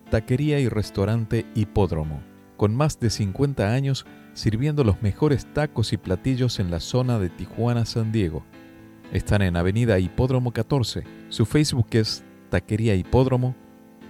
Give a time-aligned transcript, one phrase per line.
[0.08, 2.22] Taquería y restaurante Hipódromo,
[2.56, 7.28] con más de 50 años sirviendo los mejores tacos y platillos en la zona de
[7.28, 8.44] Tijuana, San Diego
[9.12, 11.02] están en Avenida Hipódromo 14.
[11.28, 13.56] Su Facebook es Taquería Hipódromo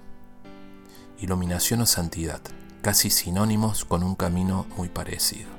[1.17, 2.41] Iluminación o santidad,
[2.83, 5.49] casi sinónimos con un camino muy parecido.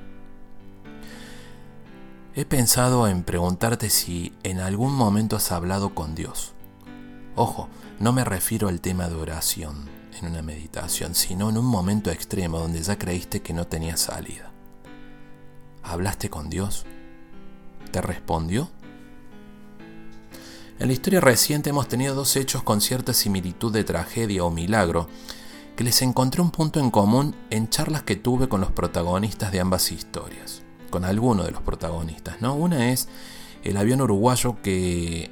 [2.37, 6.53] He pensado en preguntarte si en algún momento has hablado con Dios.
[7.35, 12.13] Ojo, no me refiero al tema de oración en una meditación, sino en un momento
[12.13, 14.54] extremo donde ya creíste que no tenía salida.
[15.85, 16.87] ¿Hablaste con Dios?
[17.93, 18.71] ¿Te respondió?
[20.79, 25.09] En la historia reciente hemos tenido dos hechos con cierta similitud de tragedia o milagro
[25.77, 29.61] que les encontré un punto en común en charlas que tuve con los protagonistas de
[29.61, 32.55] ambas historias, con alguno de los protagonistas, ¿no?
[32.55, 33.09] Una es
[33.63, 35.31] el avión uruguayo que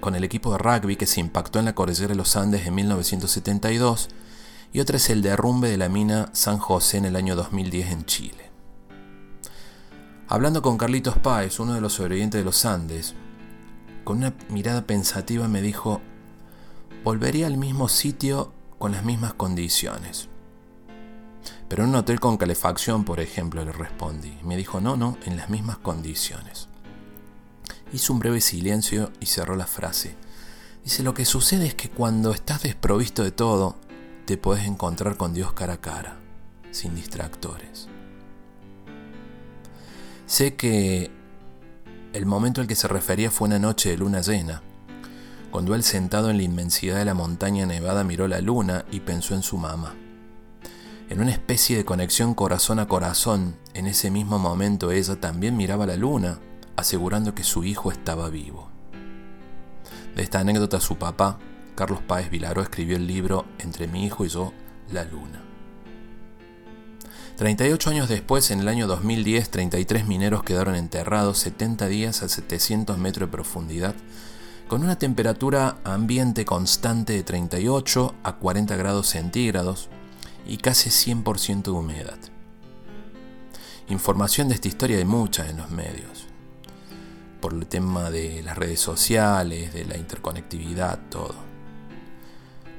[0.00, 2.74] con el equipo de rugby que se impactó en la cordillera de los Andes en
[2.74, 4.08] 1972
[4.72, 8.04] y otra es el derrumbe de la mina San José en el año 2010 en
[8.04, 8.43] Chile.
[10.26, 13.14] Hablando con Carlitos Páez, uno de los sobrevivientes de los Andes,
[14.04, 16.00] con una mirada pensativa me dijo,
[17.04, 20.30] volvería al mismo sitio con las mismas condiciones.
[21.68, 24.38] Pero en un hotel con calefacción, por ejemplo, le respondí.
[24.42, 26.68] Me dijo, no, no, en las mismas condiciones.
[27.92, 30.16] Hizo un breve silencio y cerró la frase.
[30.84, 33.76] Dice, lo que sucede es que cuando estás desprovisto de todo,
[34.24, 36.16] te puedes encontrar con Dios cara a cara,
[36.70, 37.88] sin distractores.
[40.34, 41.12] Sé que
[42.12, 44.62] el momento al que se refería fue una noche de luna llena,
[45.52, 49.36] cuando él sentado en la inmensidad de la montaña nevada miró la luna y pensó
[49.36, 49.94] en su mamá.
[51.08, 55.86] En una especie de conexión corazón a corazón, en ese mismo momento ella también miraba
[55.86, 56.40] la luna,
[56.74, 58.68] asegurando que su hijo estaba vivo.
[60.16, 61.38] De esta anécdota su papá,
[61.76, 64.52] Carlos Páez Vilaró, escribió el libro Entre mi hijo y yo,
[64.90, 65.53] La Luna.
[67.36, 72.96] 38 años después, en el año 2010, 33 mineros quedaron enterrados 70 días a 700
[72.96, 73.96] metros de profundidad,
[74.68, 79.88] con una temperatura ambiente constante de 38 a 40 grados centígrados
[80.46, 82.18] y casi 100% de humedad.
[83.88, 86.28] Información de esta historia hay mucha en los medios,
[87.40, 91.34] por el tema de las redes sociales, de la interconectividad, todo.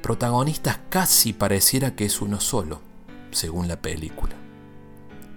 [0.01, 2.79] Protagonistas casi pareciera que es uno solo,
[3.31, 4.44] según la película.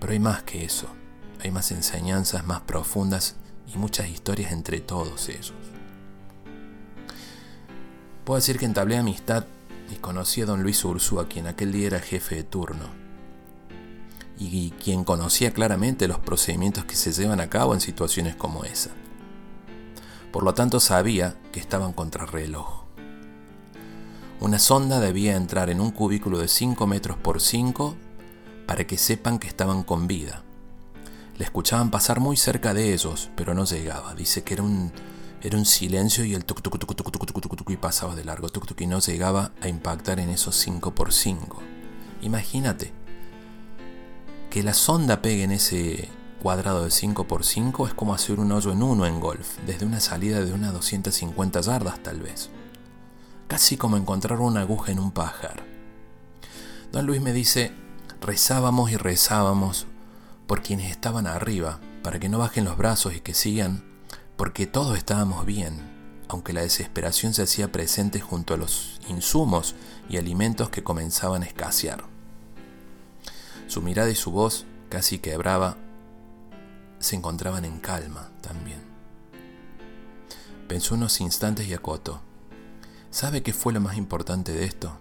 [0.00, 0.88] Pero hay más que eso.
[1.40, 3.36] Hay más enseñanzas más profundas
[3.72, 5.54] y muchas historias entre todos ellos.
[8.24, 9.44] Puedo decir que entablé amistad
[9.90, 12.84] y conocí a don Luis Ursúa, quien aquel día era jefe de turno,
[14.38, 18.90] y quien conocía claramente los procedimientos que se llevan a cabo en situaciones como esa.
[20.32, 22.84] Por lo tanto sabía que estaban contra reloj.
[24.40, 27.96] Una sonda debía entrar en un cubículo de 5 metros por 5
[28.68, 30.42] para que sepan que estaban con vida.
[31.38, 34.14] La escuchaban pasar muy cerca de ellos, pero no llegaba.
[34.14, 34.92] Dice que era un,
[35.40, 38.26] era un silencio y el tuc tuc tuc tuc tuc tuc tuc y pasaba de
[38.26, 41.60] largo tuc tuc y no llegaba a impactar en esos 5x5.
[42.20, 42.92] Imagínate
[44.50, 46.10] que la sonda pegue en ese
[46.42, 50.44] cuadrado de 5x5 es como hacer un hoyo en uno en golf, desde una salida
[50.44, 52.50] de unas 250 yardas tal vez.
[53.46, 55.64] Casi como encontrar una aguja en un pajar.
[56.92, 57.72] Don Luis me dice,
[58.20, 59.86] rezábamos y rezábamos
[60.46, 63.84] por quienes estaban arriba, para que no bajen los brazos y que sigan,
[64.36, 65.78] porque todos estábamos bien,
[66.28, 69.74] aunque la desesperación se hacía presente junto a los insumos
[70.08, 72.04] y alimentos que comenzaban a escasear.
[73.66, 75.76] Su mirada y su voz, casi quebraba,
[76.98, 78.80] se encontraban en calma también.
[80.66, 82.22] Pensó unos instantes y acotó.
[83.10, 84.98] ¿Sabe qué fue lo más importante de esto?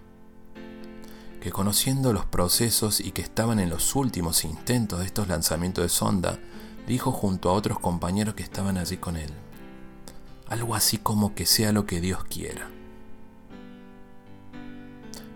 [1.48, 5.88] Que conociendo los procesos y que estaban en los últimos intentos de estos lanzamientos de
[5.88, 6.38] sonda,
[6.86, 9.30] dijo junto a otros compañeros que estaban allí con él.
[10.48, 12.68] Algo así como que sea lo que Dios quiera.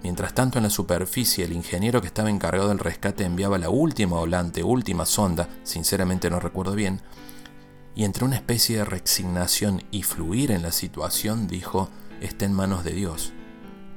[0.02, 4.18] Mientras tanto, en la superficie, el ingeniero que estaba encargado del rescate enviaba la última
[4.18, 7.00] volante, última sonda, sinceramente no recuerdo bien,
[7.94, 11.88] y entre una especie de resignación y fluir en la situación dijo,
[12.20, 13.32] está en manos de Dios,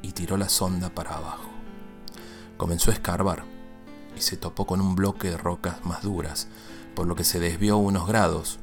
[0.01, 1.54] y tiró la sonda para abajo.
[2.57, 3.43] Comenzó a escarbar,
[4.15, 6.47] y se topó con un bloque de rocas más duras,
[6.95, 8.59] por lo que se desvió unos grados.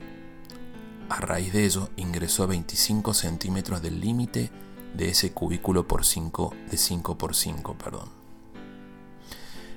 [1.09, 4.50] A raíz de ello, ingresó a 25 centímetros del límite
[4.94, 8.09] de ese cubículo por 5 de 5 por 5, perdón.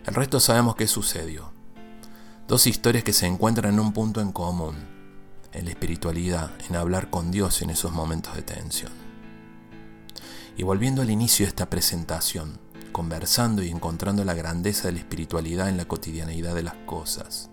[0.05, 1.51] El resto sabemos qué sucedió.
[2.47, 4.75] Dos historias que se encuentran en un punto en común,
[5.51, 8.91] en la espiritualidad, en hablar con Dios en esos momentos de tensión.
[10.55, 12.59] Y volviendo al inicio de esta presentación,
[12.95, 17.49] conversando y encontrando la grandeza de la espiritualidad en la cotidianeidad de las cosas.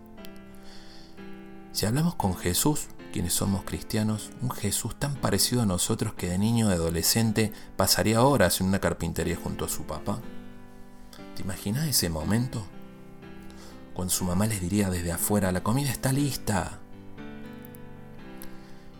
[1.72, 6.38] Si hablamos con Jesús, quienes somos cristianos, un Jesús tan parecido a nosotros que de
[6.38, 10.20] niño y adolescente pasaría horas en una carpintería junto a su papá.
[11.34, 12.64] ¿Te imaginas ese momento?
[13.94, 16.78] Cuando su mamá les diría desde afuera, la comida está lista.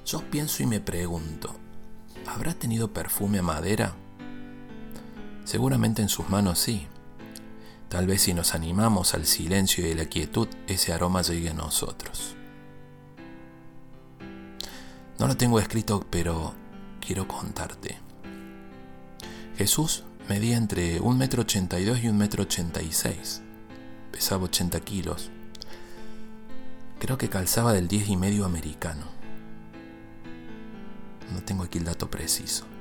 [0.05, 1.55] Yo pienso y me pregunto,
[2.27, 3.95] ¿habrá tenido perfume a madera?
[5.45, 6.87] Seguramente en sus manos sí.
[7.89, 12.37] Tal vez si nos animamos al silencio y la quietud, ese aroma llegue a nosotros.
[15.19, 16.55] No lo tengo escrito, pero
[17.01, 17.99] quiero contarte.
[19.57, 23.53] Jesús medía entre 1,82 m y 1,86 m.
[24.11, 25.31] Pesaba 80 kilos.
[26.99, 29.05] Creo que calzaba del 10 y medio americano.
[31.33, 32.72] No tengo aquí el dato preciso.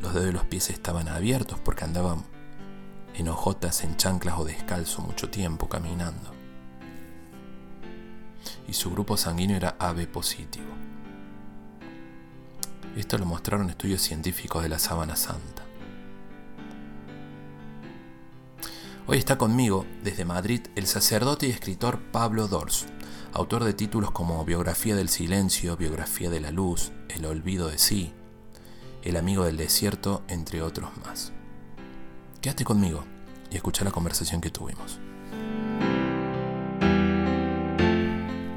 [0.00, 2.24] Los dedos de los pies estaban abiertos porque andaban
[3.14, 6.32] en hojotas, en chanclas o descalzo mucho tiempo caminando.
[8.68, 10.74] Y su grupo sanguíneo era AB positivo.
[12.96, 15.64] Esto lo mostraron estudios científicos de la Sábana Santa.
[19.06, 22.86] Hoy está conmigo, desde Madrid, el sacerdote y escritor Pablo Dors,
[23.32, 28.14] autor de títulos como Biografía del Silencio, Biografía de la Luz, El Olvido de Sí,
[29.04, 31.30] El Amigo del Desierto, entre otros más.
[32.40, 33.04] Quédate conmigo
[33.50, 34.98] y escucha la conversación que tuvimos.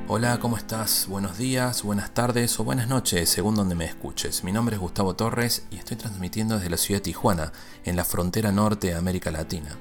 [0.08, 1.08] Hola, ¿cómo estás?
[1.10, 4.46] Buenos días, buenas tardes o buenas noches, según donde me escuches.
[4.46, 7.51] Mi nombre es Gustavo Torres y estoy transmitiendo desde la ciudad de Tijuana,
[7.84, 9.75] en la frontera norte de América Latina.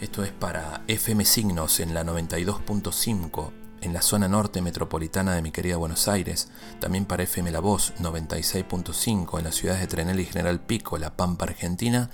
[0.00, 5.50] Esto es para FM Signos en la 92.5, en la zona norte metropolitana de mi
[5.50, 6.48] querida Buenos Aires,
[6.80, 11.16] también para FM La Voz 96.5 en las ciudades de Trenel y General Pico, La
[11.16, 12.10] Pampa, Argentina,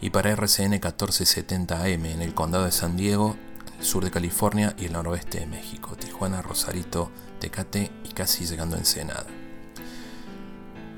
[0.00, 3.36] y para RCN 1470 AM en el condado de San Diego
[3.80, 8.78] sur de California y el noroeste de México, Tijuana, Rosarito, Tecate y casi llegando a
[8.78, 9.26] Ensenada.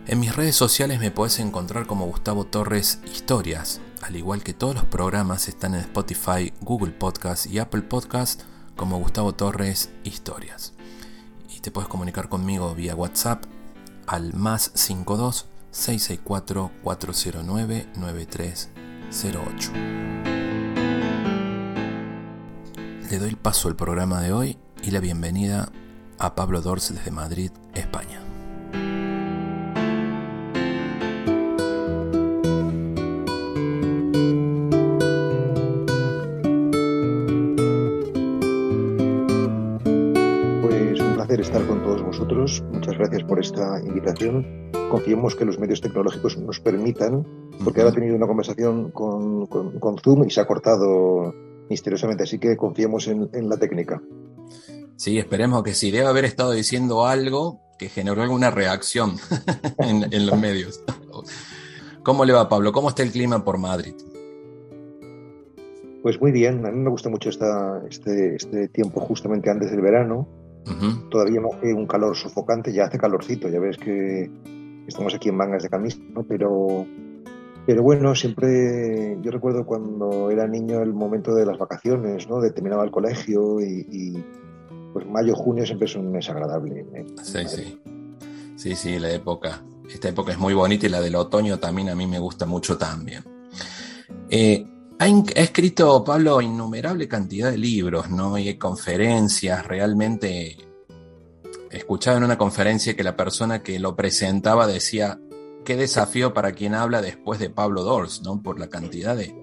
[0.07, 4.75] En mis redes sociales me puedes encontrar como Gustavo Torres Historias, al igual que todos
[4.75, 8.43] los programas están en Spotify, Google Podcast y Apple Podcast
[8.79, 10.73] como Gustavo Torres Historias.
[11.55, 13.45] Y te puedes comunicar conmigo vía WhatsApp
[14.07, 19.73] al más 52 664 409 9308
[23.11, 25.73] le doy el paso al programa de hoy y la bienvenida
[26.19, 28.21] a Pablo Dors desde Madrid, España.
[42.29, 42.63] Vosotros.
[42.73, 44.71] Muchas gracias por esta invitación.
[44.91, 47.27] Confiemos que los medios tecnológicos nos permitan,
[47.65, 51.35] porque ahora he tenido una conversación con, con Zoom y se ha cortado
[51.71, 54.03] misteriosamente, así que confiemos en, la técnica.
[54.97, 55.91] Sí, esperemos que sí.
[55.91, 59.13] Debe haber estado diciendo algo que generó alguna reacción
[59.79, 60.83] en, los medios.
[62.03, 62.73] ¿Cómo le va, Pablo?
[62.73, 63.95] ¿Cómo está el clima por Madrid?
[66.03, 69.81] Pues muy bien, a mí me gusta mucho esta, este, este tiempo justamente antes del
[69.81, 70.29] verano.
[71.11, 74.31] Todavía no hace un calor sofocante, ya hace calorcito, ya ves que
[74.87, 75.99] estamos aquí en mangas de camisa,
[76.29, 76.87] pero,
[77.67, 82.41] pero bueno, siempre yo recuerdo cuando era niño el momento de las vacaciones, ¿no?
[82.41, 84.23] de terminaba el colegio y
[84.93, 86.87] pues mayo, junio siempre es un mes agradable.
[87.23, 87.81] Sí, sí.
[88.57, 89.63] Sí, sí, la época.
[89.89, 92.77] Esta época es muy bonita y la del otoño también a mí me gusta mucho
[92.77, 93.23] también.
[94.29, 94.67] Eh,
[94.99, 98.37] ha, escrito Pablo innumerable cantidad de libros, ¿no?
[98.39, 100.57] Y conferencias, realmente
[101.71, 105.21] escuchaba en una conferencia que la persona que lo presentaba decía,
[105.65, 108.43] qué desafío para quien habla después de Pablo Dors, ¿no?
[108.43, 109.35] Por la cantidad de,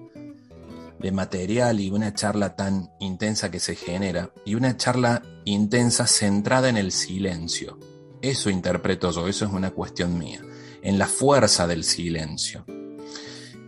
[0.98, 6.68] de material y una charla tan intensa que se genera, y una charla intensa centrada
[6.68, 7.78] en el silencio.
[8.20, 10.40] Eso interpreto yo, eso es una cuestión mía,
[10.82, 12.66] en la fuerza del silencio.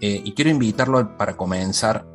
[0.01, 2.07] Eh, y quiero invitarlo para comenzar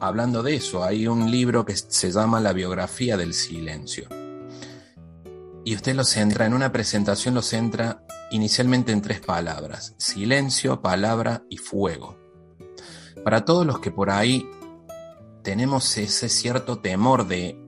[0.00, 0.84] hablando de eso.
[0.84, 4.08] Hay un libro que se llama La biografía del silencio.
[5.64, 11.44] Y usted lo centra, en una presentación lo centra inicialmente en tres palabras, silencio, palabra
[11.48, 12.16] y fuego.
[13.24, 14.48] Para todos los que por ahí
[15.42, 17.58] tenemos ese cierto temor de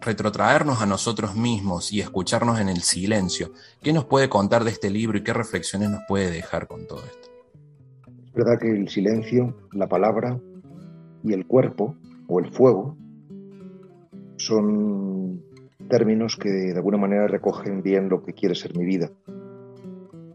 [0.00, 4.90] retrotraernos a nosotros mismos y escucharnos en el silencio, ¿qué nos puede contar de este
[4.90, 7.27] libro y qué reflexiones nos puede dejar con todo esto?
[8.38, 10.38] Verdad que el silencio, la palabra
[11.24, 11.96] y el cuerpo
[12.28, 12.96] o el fuego
[14.36, 15.42] son
[15.88, 19.10] términos que de alguna manera recogen bien lo que quiere ser mi vida.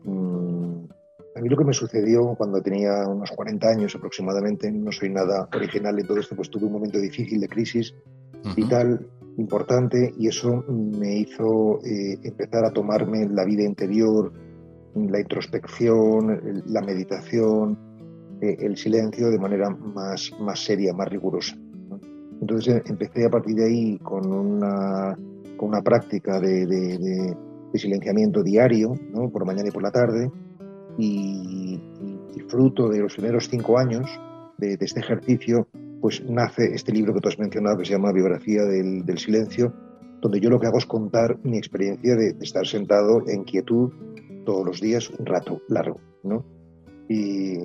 [0.06, 5.48] A mí lo que me sucedió cuando tenía unos 40 años aproximadamente, no soy nada
[5.56, 7.96] original en todo esto, pues tuve un momento difícil de crisis
[8.54, 9.08] vital
[9.38, 14.34] importante y eso me hizo eh, empezar a tomarme la vida interior,
[14.94, 17.93] la introspección, la meditación,
[18.44, 21.56] eh, el silencio de manera más, más seria, más rigurosa.
[22.42, 25.18] Entonces empecé a partir de ahí con una,
[25.56, 27.38] con una práctica de,
[27.74, 29.30] silenciamiento diario, ¿no?
[29.30, 30.30] por mañana y por la tarde,
[30.98, 31.80] y,
[32.50, 34.06] fruto de los primeros cinco años
[34.58, 35.68] de, este ejercicio,
[36.02, 39.74] pues nace este libro que tú has mencionado que se llama Biografía del, Silencio,
[40.22, 43.90] donde yo lo que hago es contar mi experiencia de, estar sentado en quietud
[44.46, 46.46] todos los días un rato largo, ¿no?
[47.10, 47.58] Y,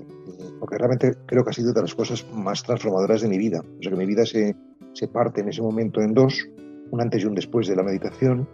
[0.58, 3.60] porque realmente creo que ha sido de las cosas más transformadoras de mi vida.
[3.60, 4.56] O sea, que mi vida se,
[4.92, 6.48] se parte en ese momento en dos,
[6.90, 8.48] un antes y un después de la meditación,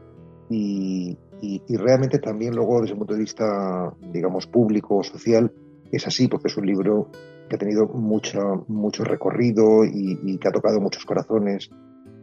[0.51, 5.51] y, y, realmente también luego desde el punto de vista, digamos, público o social,
[5.91, 7.09] es así, porque es un libro
[7.49, 11.71] que ha tenido mucho, mucho recorrido y, que ha tocado muchos corazones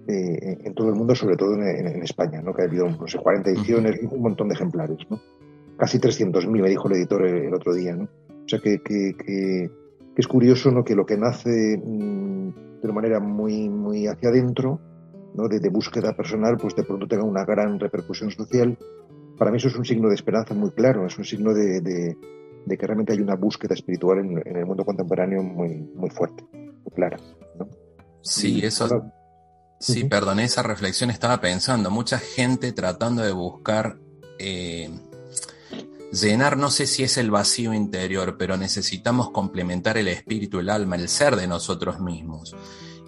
[0.08, 2.54] eh, en todo el mundo, sobre todo en, España, ¿no?
[2.54, 4.98] que ha habido no sé, 40 ediciones, un montón de ejemplares.
[5.10, 5.20] ¿no?
[5.78, 7.96] Casi 300.000, me dijo el editor el, otro día.
[7.96, 8.08] ¿no?
[8.52, 9.70] O sea que, que, que,
[10.18, 10.84] es curioso ¿no?
[10.84, 14.80] que lo que nace mm, de una manera muy, muy hacia adentro,
[15.34, 15.48] ¿no?
[15.48, 18.78] de, de, búsqueda personal, pues de pronto tenga una gran repercusión social
[19.42, 22.16] para mí eso es un signo de esperanza muy claro, es un signo de,
[22.70, 27.18] que realmente hay una búsqueda espiritual en, el mundo contemporáneo muy, muy fuerte, muy clara.
[28.22, 28.88] Sí, eso.
[29.80, 31.90] Sí, perdón, esa reflexión estaba pensando.
[31.90, 33.98] Mucha gente tratando de buscar
[34.38, 34.92] eh,
[36.12, 40.96] llenar, no sé si es el vacío interior, pero necesitamos complementar el espíritu, el alma,
[40.96, 42.56] el ser de nosotros mismos.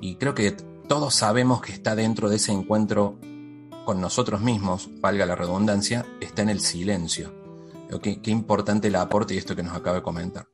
[0.01, 0.51] Y creo que
[0.87, 3.19] todos sabemos que está dentro de ese encuentro
[3.85, 7.33] con nosotros mismos, valga la redundancia, está en el silencio.
[8.01, 10.47] Qué, qué importante el aporte y esto que nos acaba de comentar.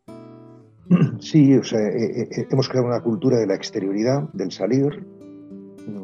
[1.20, 5.06] Sí, o sea, eh, eh, hemos creado una cultura de la exterioridad, del salir,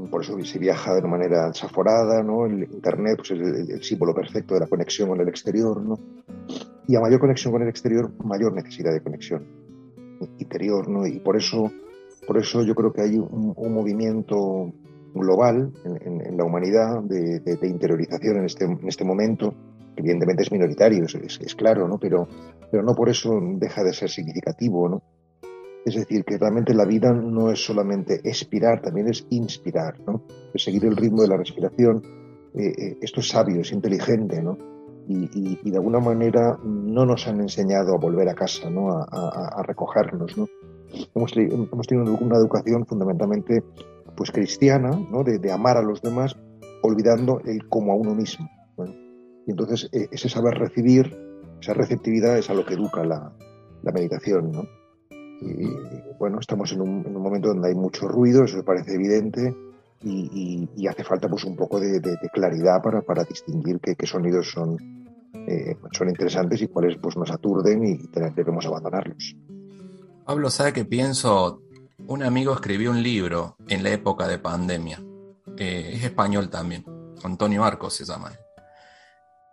[0.10, 2.46] por eso se viaja de una manera desaforada, ¿no?
[2.46, 6.00] El Internet pues, es el, símbolo perfecto de la conexión con el exterior, ¿no?
[6.88, 9.46] Y a mayor conexión con el exterior, mayor necesidad de conexión
[10.40, 11.06] interior, ¿no?
[11.06, 11.72] Y por eso,
[12.28, 14.72] por eso yo creo que hay un movimiento
[15.16, 19.54] global en, la humanidad de, interiorización en este, en este momento,
[19.96, 21.98] evidentemente es minoritario, es, claro, ¿no?
[21.98, 22.28] Pero,
[22.70, 25.02] pero no por eso deja de ser significativo, ¿no?
[25.86, 30.24] Es decir, que realmente la vida no es solamente expirar, también es inspirar, ¿no?
[30.54, 32.02] Es seguir el ritmo de la respiración.
[32.56, 34.58] Eh, eh, esto es sabio, es inteligente, ¿no?
[35.08, 38.90] Y, de alguna manera no nos han enseñado a volver a casa, ¿no?
[38.92, 40.48] A, a, recogernos, ¿no?
[41.14, 43.64] Hemos, tenido una educación fundamentalmente
[44.16, 45.24] pues cristiana, ¿no?
[45.24, 46.36] de, amar a los demás,
[46.82, 48.50] olvidando el como a uno mismo.
[49.46, 51.16] Y entonces e, ese saber recibir,
[51.62, 53.34] esa receptividad es a lo que educa la,
[53.94, 54.52] meditación.
[54.52, 54.64] ¿no?
[55.42, 59.56] Y, bueno, estamos en un, momento donde hay mucho ruido, eso parece evidente,
[60.04, 62.02] y, hace falta pues un poco de,
[62.32, 64.78] claridad para, para distinguir qué, sonidos son,
[65.48, 68.00] eh, son interesantes y cuáles pues, nos aturden y
[68.36, 69.36] debemos abandonarlos.
[70.26, 71.62] Pablo, ¿sabe qué pienso?
[72.08, 75.00] Un amigo escribió un libro en la época de pandemia.
[75.58, 76.84] Eh, es español también.
[77.24, 78.32] Antonio Arcos se llama.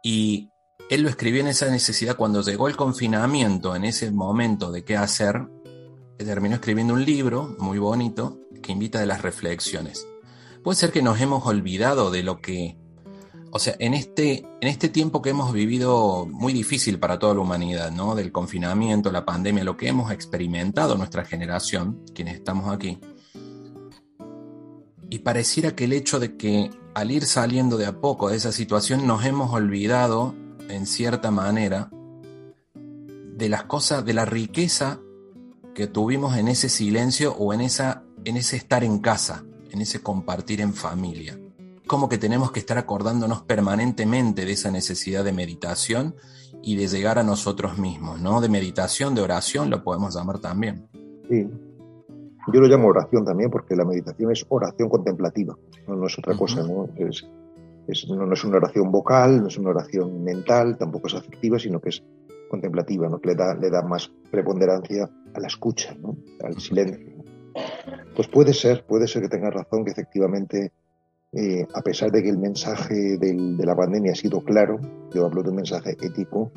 [0.03, 0.51] Y
[0.91, 4.97] él lo escribió en esa necesidad cuando llegó el confinamiento, en ese momento de qué
[4.97, 5.47] hacer,
[6.25, 10.07] terminó escribiendo un libro muy bonito que invita a las reflexiones.
[10.63, 12.77] Puede ser que nos hemos olvidado de lo que,
[13.51, 17.41] o sea, en este, en este tiempo que hemos vivido muy difícil para toda la
[17.41, 18.15] humanidad, ¿no?
[18.15, 23.01] Del confinamiento, la pandemia, lo que hemos experimentado nuestra generación, quienes estamos aquí.
[25.11, 28.53] Y pareciera que el hecho de que al ir saliendo de a poco de esa
[28.53, 30.35] situación nos hemos olvidado,
[30.69, 31.91] en cierta manera,
[32.75, 35.01] de las cosas, de la riqueza
[35.75, 40.03] que tuvimos en ese silencio o en, esa, en ese estar en casa, en ese
[40.03, 41.39] compartir en familia.
[41.87, 46.15] Como que tenemos que estar acordándonos permanentemente de esa necesidad de meditación
[46.63, 48.41] y de llegar a nosotros mismos, ¿no?
[48.41, 50.89] De meditación, de oración, lo podemos llamar también.
[51.29, 51.49] Sí.
[52.53, 56.63] Yo lo llamo oración también porque la meditación es oración contemplativa, no, es otra cosa,
[56.63, 56.89] ¿no?
[56.97, 57.25] Es,
[58.09, 61.91] no, es una oración vocal, no es una oración mental, tampoco es afectiva, sino que
[61.91, 62.03] es
[62.53, 63.19] contemplativa, ¿no?
[63.25, 66.19] le da, le da más preponderancia a la escucha, ¿no?
[66.45, 67.25] al silencio.
[68.15, 70.71] Pues puede ser, puede ser que tengas razón, que efectivamente,
[71.33, 74.79] eh, a pesar de que el mensaje del, de la pandemia ha sido claro,
[75.15, 76.53] yo hablo de un mensaje ético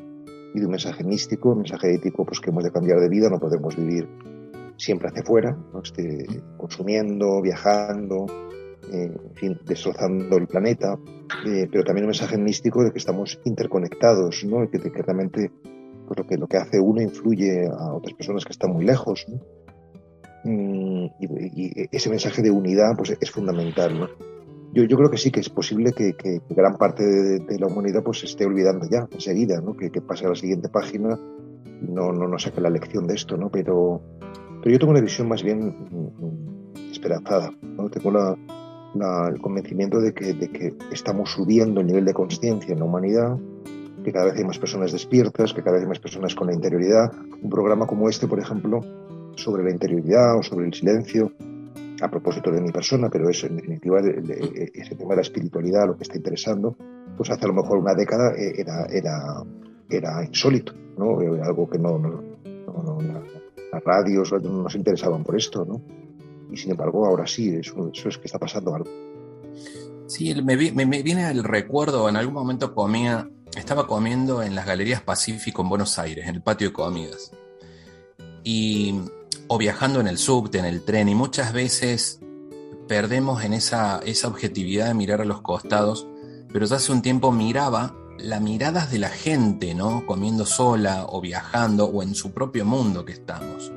[0.53, 3.29] y de un mensaje místico, un mensaje ético, pues que hemos de cambiar de vida,
[3.29, 4.05] no podemos vivir
[4.75, 5.81] siempre hacia afuera, ¿no?
[5.81, 6.25] este,
[6.57, 8.25] consumiendo, viajando,
[8.91, 10.99] eh, en fin, destrozando el planeta,
[11.47, 14.65] eh, pero también un mensaje místico de que estamos interconectados, ¿no?
[14.65, 15.51] y que, que realmente
[16.05, 19.25] pues lo que, lo que hace uno influye a otras personas que están muy lejos.
[20.43, 24.09] Mm, y, ese mensaje de unidad pues, es fundamental.
[24.73, 26.13] Yo, yo creo que sí, que es posible que,
[26.49, 29.75] gran parte de, la humanidad pues, se esté olvidando ya enseguida, ¿no?
[29.75, 31.19] que, pase a la siguiente página
[31.81, 33.37] y no, no, no saque la lección de esto.
[33.37, 33.49] ¿no?
[33.49, 34.01] Pero,
[34.61, 37.51] pero yo tengo una visión más bien mm, esperanzada.
[37.61, 37.89] ¿no?
[37.89, 38.37] Tengo la,
[39.29, 43.37] el convencimiento de que, de que estamos subiendo el nivel de conciencia en la humanidad
[44.05, 46.53] que cada vez hay más personas despiertas, que cada vez hay más personas con la
[46.53, 47.11] interioridad.
[47.41, 48.81] Un programa como este, por ejemplo,
[49.35, 51.31] sobre la interioridad o sobre el silencio,
[52.01, 55.97] a propósito de mi persona, pero eso, en definitiva, ese tema de la espiritualidad, lo
[55.97, 56.77] que está interesando,
[57.17, 59.43] pues hace a lo mejor una década eh, era, era,
[59.89, 61.19] era insólito, ¿no?
[61.43, 61.97] algo que no,
[63.71, 65.81] las radios no se interesaban por esto, ¿no?
[66.51, 68.89] Y sin embargo, ahora sí, eso, eso es que está pasando algo.
[70.05, 75.01] Sí, me, me, viene al recuerdo, en algún momento comía estaba comiendo en las Galerías
[75.01, 77.31] Pacífico en Buenos Aires, en el patio de comidas.
[78.43, 78.99] Y,
[79.47, 82.19] o viajando en el subte, en el tren, y muchas veces
[82.87, 86.07] perdemos en esa, esa objetividad de mirar a los costados,
[86.51, 90.05] pero ya hace un tiempo miraba las miradas de la gente, ¿no?
[90.05, 93.71] Comiendo sola o viajando o en su propio mundo que estamos.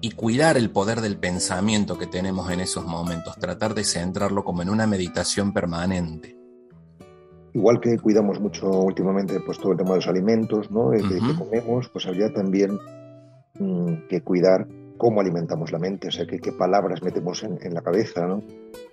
[0.00, 4.62] Y cuidar el poder del pensamiento que tenemos en esos momentos, tratar de centrarlo como
[4.62, 6.41] en una meditación permanente.
[7.54, 10.90] Igual que cuidamos mucho últimamente pues, todo el tema de los alimentos ¿no?
[10.90, 12.78] que, comemos, pues habría también
[13.58, 17.74] mm, que cuidar cómo alimentamos la mente, o sea, qué, qué palabras metemos en, en,
[17.74, 18.40] la cabeza, ¿no?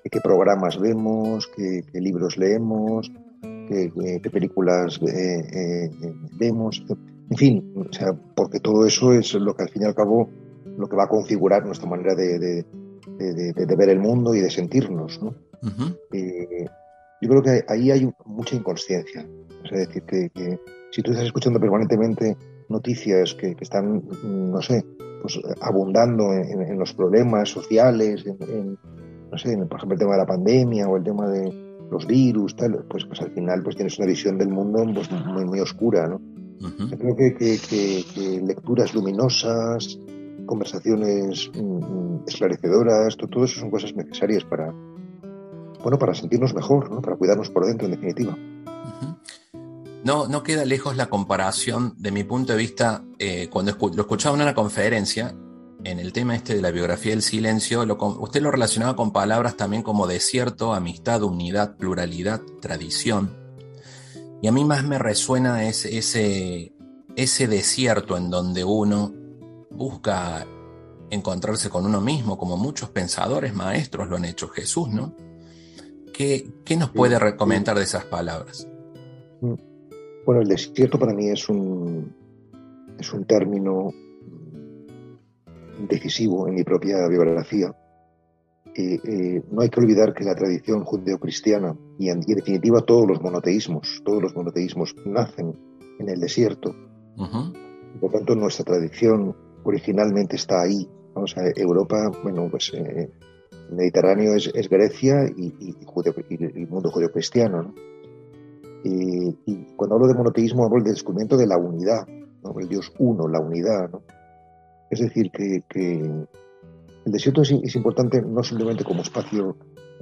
[0.03, 5.89] qué programas vemos, qué, libros leemos, qué, películas eh, eh,
[6.37, 6.83] vemos,
[7.29, 10.29] en fin, o sea, porque todo eso es lo que al fin y al cabo
[10.77, 12.65] lo que va a configurar nuestra manera de, de,
[13.53, 15.21] de, ver el mundo y de sentirnos.
[15.21, 15.35] ¿no?
[17.21, 19.27] Yo creo que ahí hay mucha inconsciencia.
[19.63, 20.59] Es decir, que,
[20.91, 22.37] si tú estás escuchando permanentemente
[22.69, 24.83] noticias que, están, no sé,
[25.21, 28.77] pues abundando en, los problemas sociales, en,
[29.31, 31.53] no sé, por ejemplo, el tema de la pandemia o el tema de
[31.91, 35.45] los virus, tal, pues, pues al final pues tienes una visión del mundo pues, muy,
[35.45, 36.21] muy oscura, ¿no?
[36.59, 39.97] Yo creo que, que, lecturas luminosas,
[40.45, 44.73] conversaciones mm, mm, esclarecedoras, todo, todo eso son cosas necesarias para,
[45.81, 47.01] bueno, para sentirnos mejor, ¿no?
[47.01, 48.37] para cuidarnos por dentro, en definitiva.
[50.03, 54.35] No, no queda lejos la comparación, de mi punto de vista, eh, cuando lo escuchaba
[54.35, 55.35] en una conferencia,
[55.83, 57.85] en el tema este de la biografía del silencio,
[58.19, 63.37] usted lo relacionaba con palabras también como desierto, amistad, unidad, pluralidad, tradición.
[64.41, 66.73] Y a mí más me resuena ese, ese,
[67.15, 69.13] ese desierto en donde uno
[69.69, 70.45] busca
[71.09, 75.15] encontrarse con uno mismo, como muchos pensadores, maestros lo han hecho Jesús, ¿no?
[76.19, 78.67] ¿Qué, nos puede recomendar de esas palabras?
[80.25, 82.13] Bueno, el desierto para mí es un,
[82.99, 83.93] es un término
[85.87, 87.73] decisivo en mi propia biografía.
[88.75, 93.07] Eh, no hay que olvidar que la tradición judeocristiana y en, y en definitiva todos
[93.07, 95.57] los monoteísmos, todos los monoteísmos nacen
[95.99, 96.75] en el desierto.
[98.01, 100.85] Por tanto, nuestra tradición originalmente está ahí.
[101.15, 103.09] Vamos a Europa, bueno, pues eh,
[103.71, 105.75] Mediterráneo es, Grecia y,
[106.39, 107.73] el mundo judeocristiano.
[108.83, 109.33] Y,
[109.75, 112.07] cuando hablo de monoteísmo hablo del descubrimiento de la unidad,
[112.59, 113.89] el Dios uno, la unidad.
[114.89, 115.63] Es decir, que,
[117.05, 119.55] el desierto es, importante no simplemente como espacio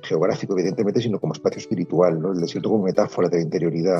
[0.03, 2.31] geográfico, evidentemente, sino como espacio espiritual, ¿no?
[2.31, 3.99] el desierto como metáfora de la interioridad.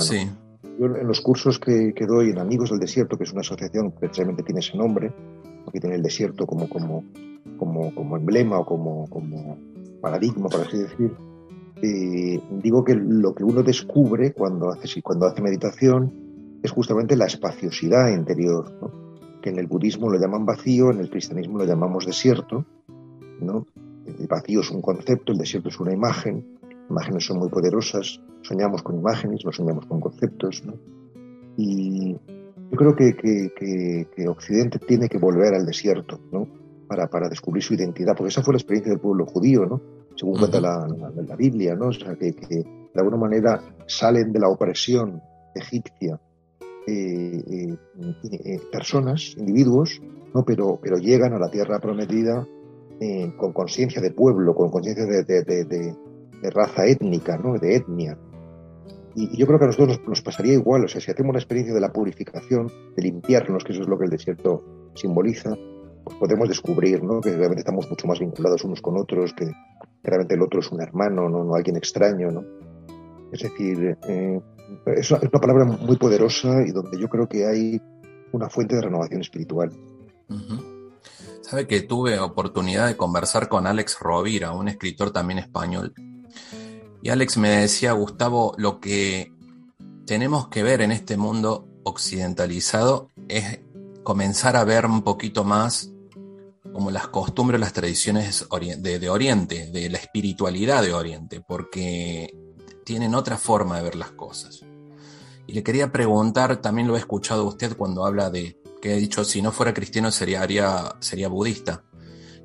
[0.80, 3.99] Yo en los cursos que, doy en Amigos del Desierto, que es una asociación que
[3.99, 5.12] precisamente tiene ese nombre,
[5.65, 7.03] porque tiene el desierto como, como,
[7.57, 9.57] como, como emblema o como, como
[10.01, 11.12] paradigma, por así decir,
[11.81, 16.12] eh, digo que lo que uno descubre cuando hace, cuando hace meditación
[16.63, 18.73] es justamente la espaciosidad interior,
[19.41, 22.65] que en el budismo lo llaman vacío, en el cristianismo lo llamamos desierto.
[23.39, 23.67] ¿no?
[24.05, 26.57] El vacío es un concepto, el desierto es una imagen,
[26.89, 30.63] imágenes son muy poderosas, soñamos con imágenes, no soñamos con conceptos.
[31.57, 32.13] Y
[32.71, 36.47] yo creo que, que, Occidente tiene que volver al desierto ¿no?
[36.88, 39.82] Para, para descubrir su identidad, porque esa fue la experiencia del pueblo judío, ¿no?
[40.15, 41.88] según cuenta la, la, Biblia, ¿no?
[41.88, 45.21] o sea, que, de alguna manera salen de la opresión
[45.54, 46.19] egipcia
[46.88, 47.78] eh, eh,
[48.23, 50.02] eh, personas, individuos,
[50.34, 50.43] ¿no?
[50.43, 52.47] pero, pero llegan a la tierra prometida
[53.38, 55.95] con conciencia de pueblo, con conciencia de, de, de,
[56.41, 57.54] de raza étnica, ¿no?
[57.60, 58.17] de etnia.
[59.15, 61.73] Y, yo creo que a nosotros nos, pasaría igual, o sea, si hacemos la experiencia
[61.73, 65.56] de la purificación, de limpiarnos, que eso es lo que el desierto simboliza,
[66.20, 67.22] podemos descubrir ¿no?
[67.22, 69.52] que realmente estamos mucho más vinculados unos con otros, que,
[70.04, 72.32] realmente el otro es un hermano, no, no alguien extraño.
[72.32, 72.43] ¿no?
[73.32, 74.41] Es decir, eh,
[74.86, 77.82] es, una, palabra muy poderosa y donde yo creo que hay
[78.32, 79.72] una fuente de renovación espiritual.
[81.41, 85.93] Sabe que tuve oportunidad de conversar con Alex Rovira, un escritor también español,
[87.02, 89.32] y Alex me decía, Gustavo, lo que
[90.06, 93.60] tenemos que ver en este mundo occidentalizado es
[94.04, 95.93] comenzar a ver un poquito más
[96.78, 98.46] como las costumbres, las tradiciones
[98.78, 102.32] de, Oriente, de la espiritualidad de Oriente, porque
[102.86, 104.62] tienen otra forma de ver las cosas.
[105.48, 109.24] Y le quería preguntar, también lo he escuchado usted cuando habla de que he dicho,
[109.26, 110.94] si no fuera cristiano sería
[111.32, 111.84] budista.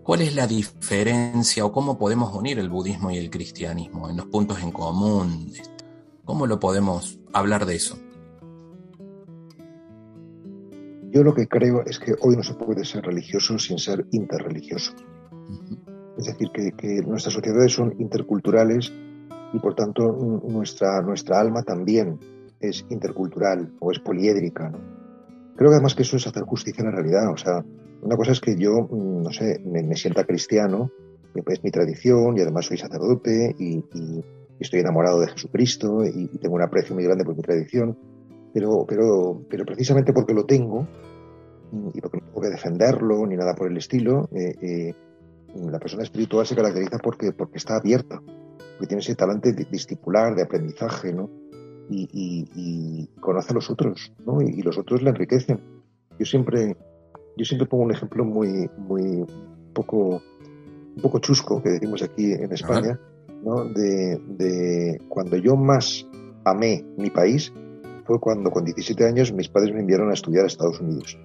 [0.02, 4.24] ¿Cuál es la diferencia o cómo podemos unir el budismo y el cristianismo en los
[4.28, 5.52] puntos en común?
[6.24, 7.98] ¿Cómo lo podemos hablar de eso?
[11.12, 14.94] Yo lo que creo es que hoy no se puede ser religioso sin ser interreligioso.
[16.16, 18.90] Es decir, que, nuestras sociedades son interculturales
[19.52, 20.10] y por tanto
[20.48, 22.18] nuestra, nuestra alma también
[22.60, 24.72] es intercultural o es poliédrica.
[25.54, 27.30] Creo que además que eso es hacer justicia en la realidad.
[27.30, 27.62] O sea,
[28.00, 30.90] una cosa es que yo, mm, no sé, me, sienta cristiano,
[31.34, 33.84] es mi tradición y además soy sacerdote y,
[34.60, 37.98] estoy enamorado de Jesucristo y, tengo un aprecio muy grande por mi tradición,
[38.52, 40.86] pero, pero, pero precisamente porque lo tengo
[41.72, 44.94] mm, y porque no tengo que defenderlo ni nada por el estilo, eh, eh,
[45.54, 50.42] la persona espiritual se caracteriza porque, porque está abierta, porque tiene ese talante discipular, de
[50.42, 51.28] aprendizaje, ¿no?
[51.90, 54.40] Y, conoce a los otros, ¿no?
[54.40, 55.60] Y, los otros le enriquecen.
[56.18, 56.76] Yo siempre,
[57.36, 59.26] yo siempre pongo un ejemplo muy, muy
[59.74, 60.22] poco,
[60.96, 62.98] un poco chusco que decimos aquí en España,
[63.44, 63.64] ¿no?
[63.64, 66.06] de, cuando yo más
[66.44, 67.52] amé mi país
[68.04, 71.18] fue cuando con 17 años mis padres me enviaron a estudiar a Estados Unidos.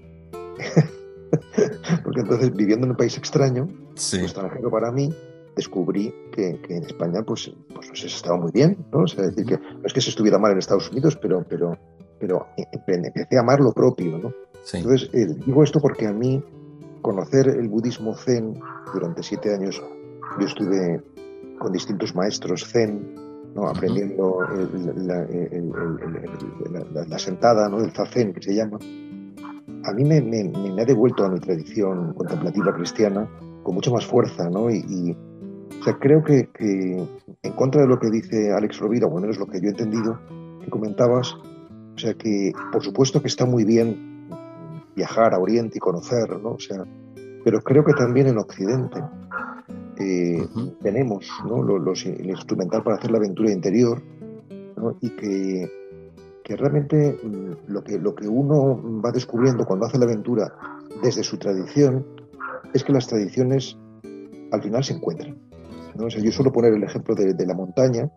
[2.03, 5.13] Porque entonces, viviendo en un país extraño, extranjero para mí,
[5.55, 8.99] descubrí que, en España pues, pues, pues, estaba muy bien, ¿no?
[8.99, 11.77] O sea, decir que no es que se estuviera mal en Estados Unidos, pero, pero,
[12.19, 12.47] pero
[12.87, 14.33] empecé a amar lo propio, ¿no?
[14.73, 16.43] Entonces, eh, digo esto porque a mí
[17.01, 18.59] conocer el budismo zen
[18.93, 19.81] durante siete años,
[20.39, 21.01] yo estuve
[21.57, 23.26] con distintos maestros zen,
[23.57, 23.67] ¿no?
[23.67, 24.39] aprendiendo
[27.07, 27.79] la, sentada, ¿no?
[27.79, 28.77] el zazen que se llama.
[29.83, 33.27] A mí me, me, ha devuelto a mi tradición contemplativa cristiana
[33.63, 34.69] con mucha más fuerza, ¿no?
[34.69, 35.17] Y,
[35.79, 37.03] o sea, creo que, que,
[37.41, 39.71] en contra de lo que dice Alex Rovira, o al menos lo que yo he
[39.71, 40.19] entendido,
[40.63, 44.29] que comentabas, o sea, que por supuesto que está muy bien
[44.95, 46.51] viajar a Oriente y conocer, ¿no?
[46.51, 46.83] O sea,
[47.43, 48.99] pero creo que también en Occidente
[49.99, 50.47] eh,
[50.81, 51.61] tenemos ¿no?
[51.61, 54.01] los, el instrumental para hacer la aventura interior
[54.75, 54.97] ¿no?
[55.01, 55.69] y que,
[56.43, 60.53] que realmente mm, lo que, lo que uno va descubriendo cuando hace la aventura
[61.01, 62.05] desde su tradición
[62.73, 63.77] es que las tradiciones
[64.51, 65.37] al final se encuentran.
[65.95, 66.05] ¿no?
[66.05, 68.09] O sea, yo suelo poner el ejemplo de, de la montaña.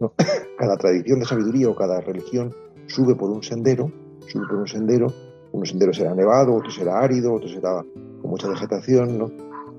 [0.00, 0.12] ¿no?
[0.58, 2.54] cada tradición de sabiduría o cada religión
[2.86, 3.90] sube por un sendero,
[4.26, 5.12] sube por un sendero
[5.56, 7.84] un sendero será nevado, otro será árido, otro será
[8.20, 9.30] con mucha vegetación, ¿no?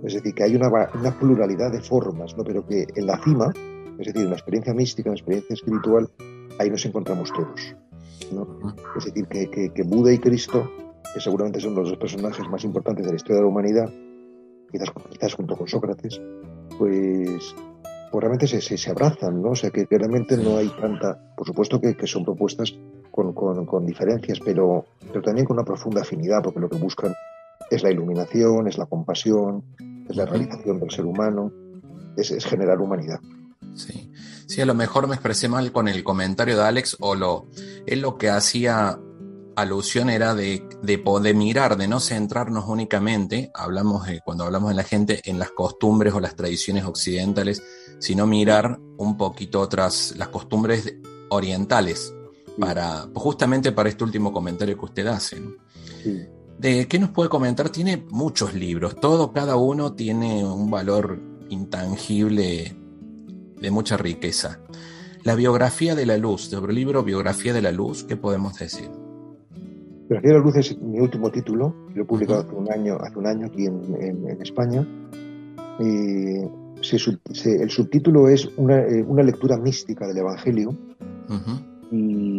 [0.04, 2.44] Es decir, que hay una, una pluralidad de formas, ¿no?
[2.44, 3.52] Pero que en la cima,
[4.00, 6.10] es decir, en la experiencia mística, en la experiencia espiritual,
[6.60, 7.76] ahí nos encontramos todos.
[8.98, 10.70] Es decir, que, que, Buda y Cristo,
[11.14, 13.90] que seguramente son los dos personajes más importantes de la historia de la humanidad,
[14.72, 16.22] quizás, quizás junto con Sócrates,
[16.78, 17.56] pues,
[18.12, 19.52] pues realmente se, se, abrazan, ¿no?
[19.52, 22.78] O sea, que, realmente no hay tanta, por supuesto que, que son propuestas
[23.12, 27.14] con, con, con, diferencias, pero, pero también con una profunda afinidad, porque lo que buscan
[27.70, 29.64] es la iluminación, es la compasión,
[30.10, 31.52] es la realización del ser humano,
[32.16, 33.20] es, es generar humanidad.
[33.76, 34.12] Sí.
[34.48, 37.48] sí, a lo mejor me expresé mal con el comentario de Alex, o lo,
[37.86, 39.00] él lo que hacía
[39.56, 44.84] alusión era de, de poder mirar, de no centrarnos únicamente, hablamos cuando hablamos de la
[44.84, 47.64] gente, en las costumbres o las tradiciones occidentales,
[48.00, 50.96] sino mirar un poquito otras, las costumbres
[51.30, 52.14] orientales,
[52.60, 55.42] para, justamente para este último comentario que usted hace.
[56.60, 57.70] ¿De qué nos puede comentar?
[57.70, 62.76] Tiene muchos libros, todo, cada uno tiene un valor intangible
[63.62, 64.60] de mucha riqueza.
[65.24, 68.90] La biografía de la luz, sobre el libro Biografía de la Luz, ¿qué podemos decir?
[70.10, 73.20] Biografía de la Luz es mi último título, lo he publicado hace un año, hace
[73.20, 74.88] un año aquí en, España.
[75.80, 80.74] el subtítulo es una, eh, una, lectura mística del Evangelio.
[81.92, 82.37] Y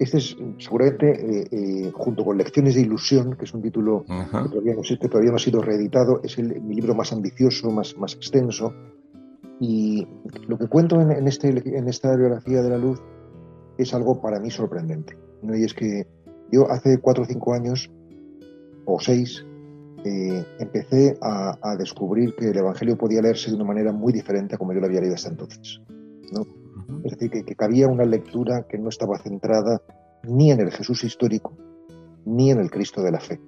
[0.00, 4.14] este es seguramente, eh, eh, junto con Lecciones de Ilusión, que es un título que
[4.48, 7.94] todavía, no, que todavía, no, ha sido reeditado, es el, mi libro más ambicioso, más,
[7.98, 8.72] más extenso.
[9.60, 10.08] Y
[10.48, 12.98] lo que cuento en, este, en esta biografía de la luz
[13.76, 15.18] es algo para mí sorprendente.
[15.42, 15.54] ¿no?
[15.54, 16.06] Y es que
[16.50, 17.90] yo hace cuatro o cinco años,
[18.86, 19.44] o seis,
[20.02, 24.58] eh, empecé a, descubrir que el Evangelio podía leerse de una manera muy diferente a
[24.58, 25.82] como yo lo había leído hasta entonces.
[26.32, 26.46] ¿no?
[27.04, 29.80] Es decir, que, que, cabía una lectura que no estaba centrada
[30.24, 31.56] ni en el Jesús histórico,
[32.24, 33.40] ni en el Cristo de la fe.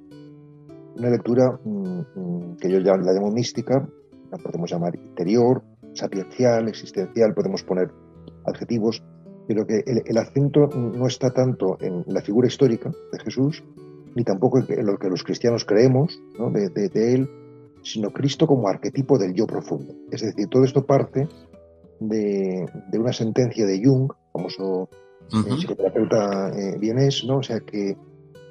[0.97, 3.87] Una lectura mm, mm, que yo la llamo mística,
[4.31, 5.63] la podemos llamar interior,
[5.95, 7.91] sapiencial, existencial, podemos poner
[8.47, 9.03] adjetivos,
[9.47, 13.63] pero que el, acento no está tanto en la figura histórica de Jesús,
[14.15, 16.21] ni tampoco en lo que los cristianos creemos
[16.75, 17.29] de, él,
[17.83, 19.95] sino Cristo como arquetipo del yo profundo.
[20.11, 21.29] Es decir, todo esto parte
[22.09, 24.89] de, una sentencia de Jung, famoso
[25.33, 27.39] uh psicoterapeuta eh, vienés, ¿no?
[27.39, 27.97] O sea, que,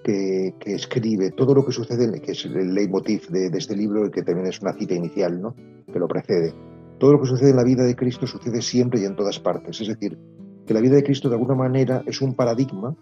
[0.03, 4.23] que, escribe todo lo que sucede, que es el leitmotiv de, de este libro, que
[4.23, 5.53] también es una cita inicial, ¿no?
[5.91, 6.53] Que lo precede
[7.01, 9.81] todo lo que sucede en la vida de Cristo sucede siempre y en todas partes.
[9.81, 10.19] Es decir,
[10.67, 12.95] que la vida de Cristo de alguna manera es un paradigma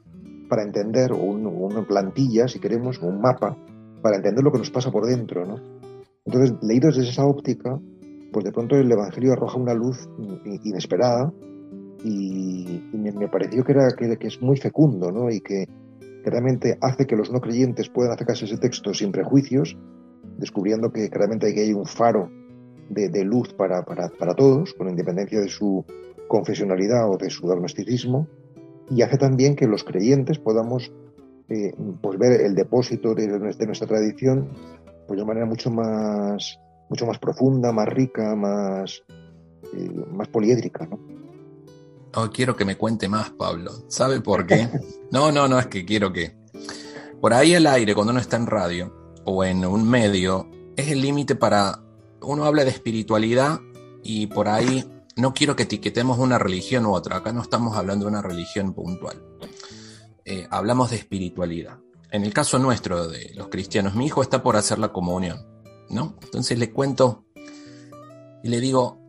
[0.47, 3.57] para entender, o una plantilla, si queremos, un mapa,
[4.01, 5.45] para entender lo que nos pasa por dentro.
[5.45, 5.57] ¿no?
[6.23, 7.77] Entonces, leído desde esa óptica,
[8.31, 10.09] pues de pronto el Evangelio arroja una luz
[10.63, 11.31] inesperada
[12.03, 15.29] y, me, pareció que, era, que, es muy fecundo ¿no?
[15.29, 15.67] y que,
[16.23, 19.77] realmente hace que los no creyentes puedan acercarse a ese texto sin prejuicios,
[20.37, 22.29] descubriendo que claramente hay un faro
[22.89, 25.85] de, luz para, para, para, todos, con independencia de su
[26.27, 28.27] confesionalidad o de su agnosticismo,
[28.89, 30.91] y hace también que los creyentes podamos
[31.49, 34.49] eh, pues ver el depósito de, nuestra tradición
[35.07, 36.59] pues de manera mucho más,
[36.89, 39.03] mucho más profunda, más rica, más,
[39.73, 40.85] eh, más poliédrica.
[40.85, 40.99] ¿no?
[42.15, 43.71] Oh, quiero que me cuente más, Pablo.
[43.87, 44.69] ¿Sabe por qué?
[45.11, 46.35] No, no, no, es que quiero que...
[47.19, 48.93] Por ahí el aire, cuando uno está en radio
[49.25, 51.81] o en un medio, es el límite para
[52.21, 53.59] uno habla de espiritualidad
[54.03, 57.17] y por ahí no quiero que etiquetemos una religión u otra.
[57.17, 59.21] Acá no estamos hablando de una religión puntual.
[60.25, 61.79] Eh, hablamos de espiritualidad.
[62.11, 65.45] En el caso nuestro de los cristianos, mi hijo está por hacer la comunión,
[65.89, 66.15] ¿no?
[66.21, 67.25] Entonces le cuento
[68.43, 68.99] y le digo,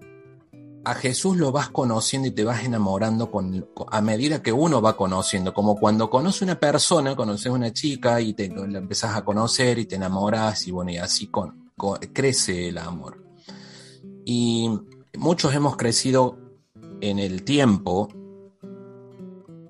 [0.85, 4.97] a Jesús lo vas conociendo y te vas enamorando con, a medida que uno va
[4.97, 9.79] conociendo, como cuando conoce una persona, conoces una chica y te la empezás a conocer
[9.79, 11.71] y te enamoras y bueno, y así con,
[12.13, 13.23] crece el amor.
[14.25, 14.71] Y
[15.19, 16.39] muchos hemos crecido
[17.01, 18.09] en el tiempo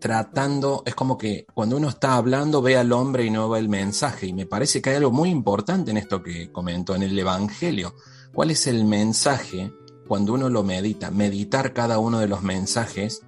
[0.00, 3.68] tratando, es como que cuando uno está hablando ve al hombre y no ve el
[3.68, 4.26] mensaje.
[4.26, 7.94] Y me parece que hay algo muy importante en esto que comentó, en el Evangelio.
[8.32, 9.72] ¿Cuál es el mensaje
[10.08, 11.10] cuando uno lo medita?
[11.10, 13.22] Meditar cada uno de los mensajes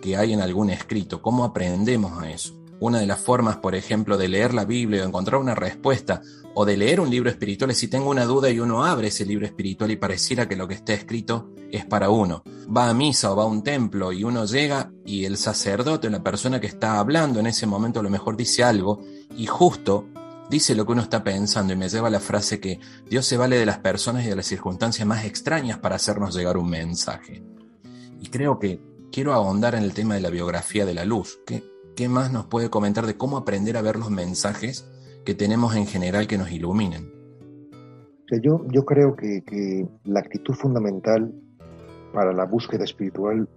[0.00, 1.22] que hay en algún escrito.
[1.22, 2.61] ¿Cómo aprendemos a eso?
[2.82, 6.20] Una de las formas, por ejemplo, de leer la Biblia o encontrar una respuesta
[6.52, 9.24] o de leer un libro espiritual es si tengo una duda y uno abre ese
[9.24, 12.42] libro espiritual y pareciera que lo que está escrito es para uno.
[12.76, 16.24] Va a misa o va a un templo y uno llega y el sacerdote la
[16.24, 19.00] persona que está hablando en ese momento a lo mejor dice algo
[19.36, 20.08] y justo
[20.50, 23.58] dice lo que uno está pensando y me lleva la frase que Dios se vale
[23.58, 27.44] de las personas y de las circunstancias más extrañas para hacernos llegar un mensaje.
[28.20, 28.80] Y creo que
[29.12, 31.38] quiero ahondar en el tema de la biografía de la luz.
[31.46, 31.71] que
[32.02, 34.90] ¿Qué más nos puede comentar de cómo aprender a ver los mensajes
[35.24, 37.08] que tenemos en general que nos iluminen?
[38.42, 41.32] Yo, yo creo que, la actitud fundamental
[42.12, 43.48] para la búsqueda espiritual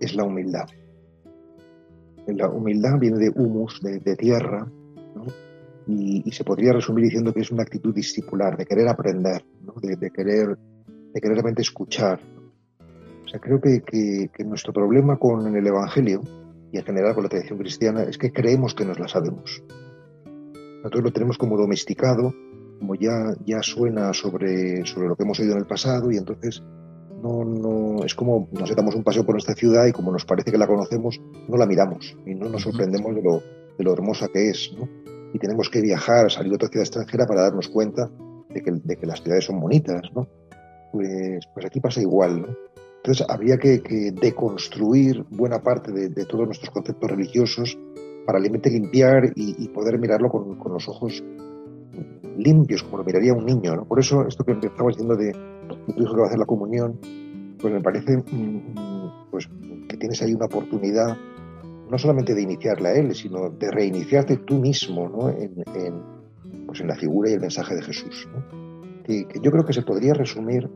[0.00, 0.66] es la humildad.
[2.26, 4.66] La humildad viene de humus, de, tierra,
[5.86, 9.44] y, se podría resumir diciendo que es una actitud discipular, de querer aprender,
[9.80, 10.58] de, querer,
[11.14, 12.18] de querer realmente escuchar.
[13.24, 13.80] O sea, creo que,
[14.32, 16.22] que, nuestro problema con el Evangelio
[16.72, 19.62] y en general con la tradición cristiana es que creemos que nos la sabemos.
[20.78, 22.34] Nosotros lo tenemos como domesticado,
[22.78, 26.62] como ya, ya suena sobre, sobre lo que hemos oído en el pasado y entonces
[27.22, 30.52] no, no, es como nos damos un paseo por nuestra ciudad y como nos parece
[30.52, 33.42] que la conocemos, no la miramos y no nos sorprendemos de lo,
[33.76, 34.72] de lo hermosa que es.
[34.78, 34.88] ¿no?
[35.32, 38.10] Y tenemos que viajar, salir a otra ciudad extranjera para darnos cuenta
[38.50, 40.02] de que, de que las ciudades son bonitas.
[40.14, 40.28] ¿no?
[40.92, 42.42] Pues, pues aquí pasa igual.
[42.42, 42.48] ¿no?
[43.06, 47.78] Entonces habría que, que deconstruir buena parte de, de, todos nuestros conceptos religiosos
[48.26, 51.22] para realmente limpiar y, y poder mirarlo con, con, los ojos
[52.36, 53.76] limpios, como lo miraría un niño.
[53.76, 53.84] ¿no?
[53.84, 56.98] Por eso esto que empezaba diciendo de tu hijo que va a hacer la comunión,
[57.60, 59.48] pues me parece mm, pues,
[59.88, 61.16] que tienes ahí una oportunidad
[61.88, 65.28] no solamente de iniciarla a él, sino de reiniciarte tú mismo ¿no?
[65.28, 65.54] en,
[66.66, 68.28] pues en la figura y el mensaje de Jesús.
[69.04, 70.68] Que, yo creo que se podría resumir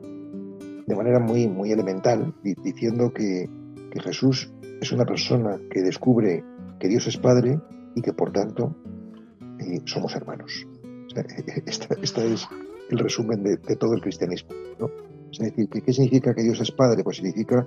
[0.91, 3.49] de manera muy, muy elemental diciendo que,
[3.93, 6.43] que Jesús es una persona que descubre
[6.81, 7.61] que Dios es Padre
[7.95, 8.75] y que por tanto
[9.61, 10.67] eh, somos hermanos.
[11.65, 12.49] esta, es
[12.91, 14.51] el resumen de, todo el cristianismo.
[14.81, 14.91] ¿no?
[15.31, 17.05] Es decir, ¿qué significa que Dios es Padre?
[17.05, 17.65] Pues significa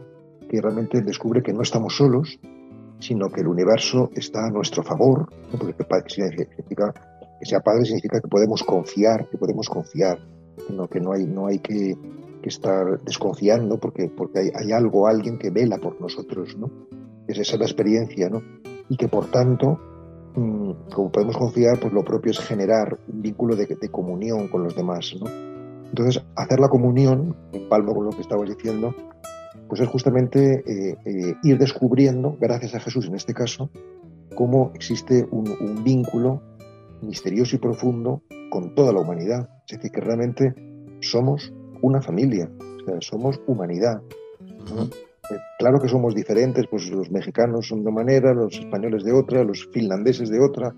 [0.49, 2.38] que realmente descubre que no estamos solos,
[2.99, 5.75] sino que el universo está a nuestro favor, porque
[6.07, 6.93] significa
[7.39, 10.19] que sea Padre significa que podemos confiar, que podemos confiar,
[10.89, 11.95] que no hay, no hay que,
[12.49, 16.69] estar desconfiando porque, porque hay, algo, alguien que vela por nosotros, ¿no?
[17.27, 18.41] Esa es la experiencia, ¿no?
[18.89, 19.79] Y que por tanto
[20.36, 24.75] Mm, como podemos confiar, pues lo propio es generar un vínculo de, comunión con los
[24.75, 25.13] demás.
[25.19, 25.27] ¿no?
[25.86, 28.95] Entonces, hacer la comunión, en palmo con lo que estabas diciendo,
[29.67, 33.69] pues es justamente eh, eh, ir descubriendo, gracias a Jesús en este caso,
[34.36, 36.41] cómo existe un, vínculo
[37.01, 39.49] misterioso y profundo con toda la humanidad.
[39.67, 40.56] Es decir, que realmente
[41.01, 41.53] somos
[41.84, 44.02] una familia, o sea, somos humanidad.
[45.30, 49.12] Eh, claro que somos diferentes, pues los mexicanos son de una manera, los españoles de
[49.12, 50.74] otra, los finlandeses de otra.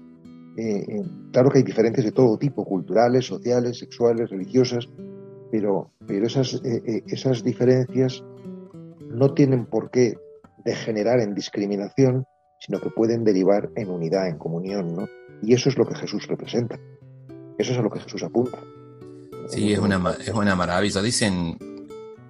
[0.58, 4.90] Eh, eh, claro que hay diferencias de todo tipo, culturales, sociales, sexuales, religiosas,
[5.52, 8.24] pero, pero esas, esas diferencias
[9.08, 10.16] no tienen por qué
[10.66, 12.26] degenerar en discriminación,
[12.60, 15.08] sino que pueden derivar en unidad, en comunión, ¿no?
[15.44, 16.80] Y eso es lo que Jesús representa.
[17.60, 18.58] Eso es a lo que Jesús apunta.
[19.50, 21.02] Sí, es una, es una maravilla.
[21.02, 21.58] Dicen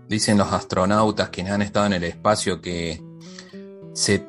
[0.07, 3.01] Dicen los astronautas quienes han estado en el espacio que
[3.93, 4.27] se,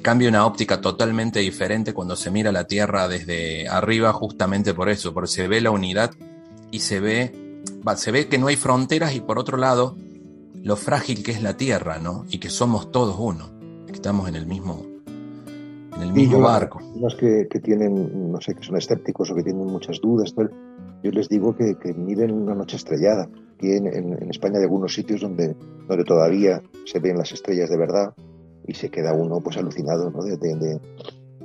[0.00, 5.12] cambia una óptica totalmente diferente cuando se mira la Tierra desde arriba justamente por eso,
[5.12, 6.12] porque se ve la unidad
[6.70, 7.62] y se ve,
[7.96, 9.96] se ve que no hay fronteras y por otro lado
[10.62, 12.24] lo frágil que es la Tierra, ¿no?
[12.30, 13.50] Y que somos todos uno,
[13.86, 14.82] que estamos en el mismo,
[15.94, 16.80] en el mismo barco.
[16.98, 20.32] Los que, que, tienen, no sé, que son escépticos o que tienen muchas dudas,
[21.02, 25.20] yo les digo que, que miren una noche estrellada aquí en, España hay algunos sitios
[25.20, 25.56] donde,
[25.88, 28.14] donde todavía se ven las estrellas de verdad
[28.66, 30.22] y se queda uno pues alucinado ¿no?
[30.22, 30.80] de,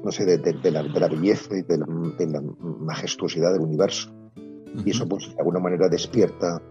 [0.04, 4.12] no sé, de, la, belleza y de la, majestuosidad del universo.
[4.86, 6.62] Y eso pues de alguna manera despierta,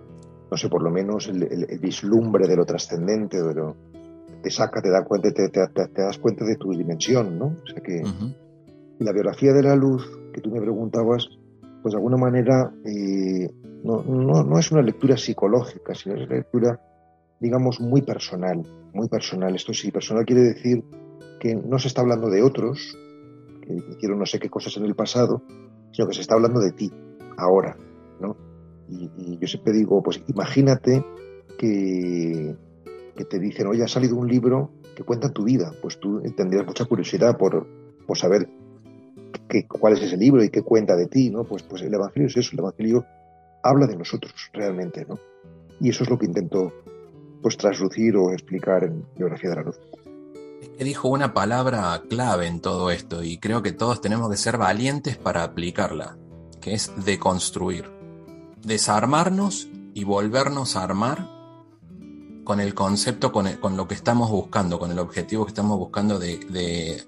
[0.50, 3.76] no sé, por lo menos el, vislumbre de lo trascendente, de lo,
[4.42, 7.56] te saca, te da cuenta, te, te, das cuenta de tu dimensión, ¿no?
[7.62, 8.02] O sea que
[8.98, 11.28] la biografía de la luz que tú me preguntabas,
[11.82, 13.50] pues de alguna manera eh,
[13.82, 16.80] no, no, no, es una lectura psicológica, sino es una lectura,
[17.40, 18.62] digamos, muy personal,
[18.94, 19.54] muy personal.
[19.54, 20.84] Esto sí, personal quiere decir
[21.40, 22.96] que no se está hablando de otros,
[23.60, 25.42] que hicieron no sé qué cosas en el pasado,
[25.90, 26.92] sino que se está hablando de ti,
[27.36, 27.76] ahora,
[28.20, 28.36] ¿no?
[28.88, 31.04] Y, yo siempre digo, pues imagínate
[31.58, 32.54] que,
[33.28, 36.84] te dicen, oye, ha salido un libro que cuenta tu vida, pues tú tendrías mucha
[36.84, 37.66] curiosidad por,
[38.06, 38.48] por saber
[39.48, 41.44] qué, cuál es ese libro y qué cuenta de ti, ¿no?
[41.44, 43.04] Pues, pues el Evangelio es eso, el Evangelio
[43.62, 45.18] habla de nosotros realmente, ¿no?
[45.80, 46.72] Y eso es lo que intento
[47.42, 49.80] pues traslucir o explicar en Biografía de la Luz.
[50.78, 54.58] Que dijo una palabra clave en todo esto y creo que todos tenemos que ser
[54.58, 56.16] valientes para aplicarla,
[56.60, 57.90] que es deconstruir.
[58.64, 61.28] Desarmarnos y volvernos a armar
[62.44, 66.18] con el concepto, con, con lo que estamos buscando, con el objetivo que estamos buscando
[66.20, 67.02] de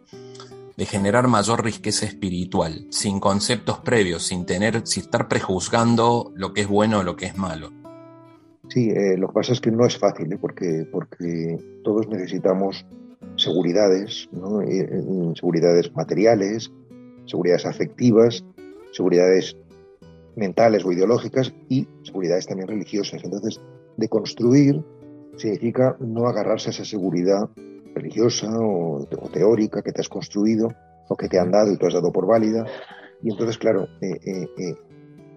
[0.76, 6.62] de generar mayor riqueza espiritual, sin conceptos previos, sin tener, sin estar prejuzgando lo que
[6.62, 7.70] es bueno o lo que es malo.
[8.68, 10.38] Sí, eh, lo que pasa es que no es fácil, ¿eh?
[10.40, 12.84] porque, porque todos necesitamos
[13.36, 14.62] seguridades, ¿no?
[14.62, 14.88] Eh,
[15.34, 16.72] seguridades materiales,
[17.26, 18.44] seguridades afectivas,
[18.92, 19.56] seguridades
[20.36, 23.22] mentales o ideológicas y seguridades también religiosas.
[23.22, 23.60] Entonces,
[23.96, 24.82] de construir
[25.36, 27.48] significa no agarrarse a esa seguridad
[27.94, 30.68] religiosa o, teórica que te has construido
[31.08, 32.66] o que te han dado y tú has dado por válida.
[33.22, 34.74] Y entonces, claro, eh, eh,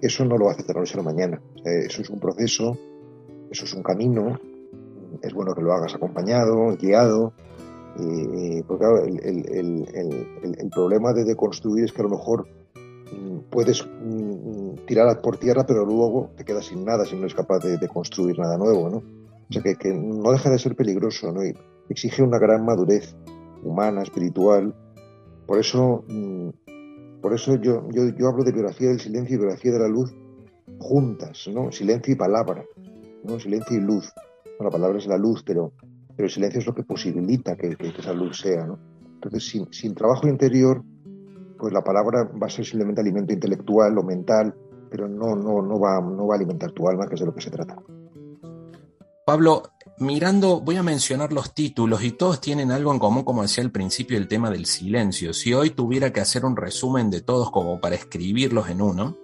[0.01, 1.41] eso no lo hace de la noche a la mañana.
[1.63, 2.77] eso es un proceso,
[3.51, 4.39] eso es un camino.
[5.21, 7.33] Es bueno que lo hagas acompañado, guiado,
[8.67, 12.47] porque claro, el, el, el, problema de deconstruir es que a lo mejor
[13.11, 17.33] mm, puedes mm, tirar por tierra, pero luego te quedas sin nada si no eres
[17.33, 18.97] capaz de, construir nada nuevo, ¿no?
[18.97, 21.43] O sea, que, que, no deja de ser peligroso, ¿no?
[21.43, 21.55] Y
[21.89, 23.15] exige una gran madurez
[23.63, 24.73] humana, espiritual.
[25.45, 26.49] Por eso, mm,
[27.21, 30.13] por eso yo, yo, hablo de biografía del silencio y biografía de la luz
[30.79, 31.71] juntas, ¿no?
[31.71, 32.63] Silencio y palabra,
[33.23, 33.39] ¿no?
[33.39, 34.11] Silencio y luz.
[34.59, 35.71] la palabra es la luz, pero
[36.17, 38.67] pero el silencio es lo que posibilita que, esa luz sea.
[39.13, 40.83] Entonces, sin, trabajo interior,
[41.59, 44.53] pues la palabra va a ser simplemente alimento intelectual o mental,
[44.89, 47.35] pero no, no, no, va, no va a alimentar tu alma, que es de lo
[47.35, 47.77] que se trata.
[49.27, 49.61] Pablo,
[49.99, 53.71] mirando, voy a mencionar los títulos y todos tienen algo en común, como decía al
[53.71, 55.33] principio, el tema del silencio.
[55.33, 59.17] Si hoy tuviera que hacer un resumen de todos como para escribirlos en uno,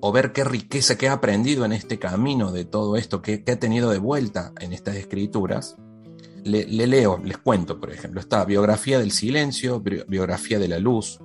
[0.00, 3.52] o ver qué riqueza que ha aprendido en este camino de todo esto, que, que
[3.52, 5.76] ha tenido de vuelta en estas escrituras,
[6.44, 11.20] le, leo, les cuento, por ejemplo, está Biografía del Silencio, Biografía de la Luz,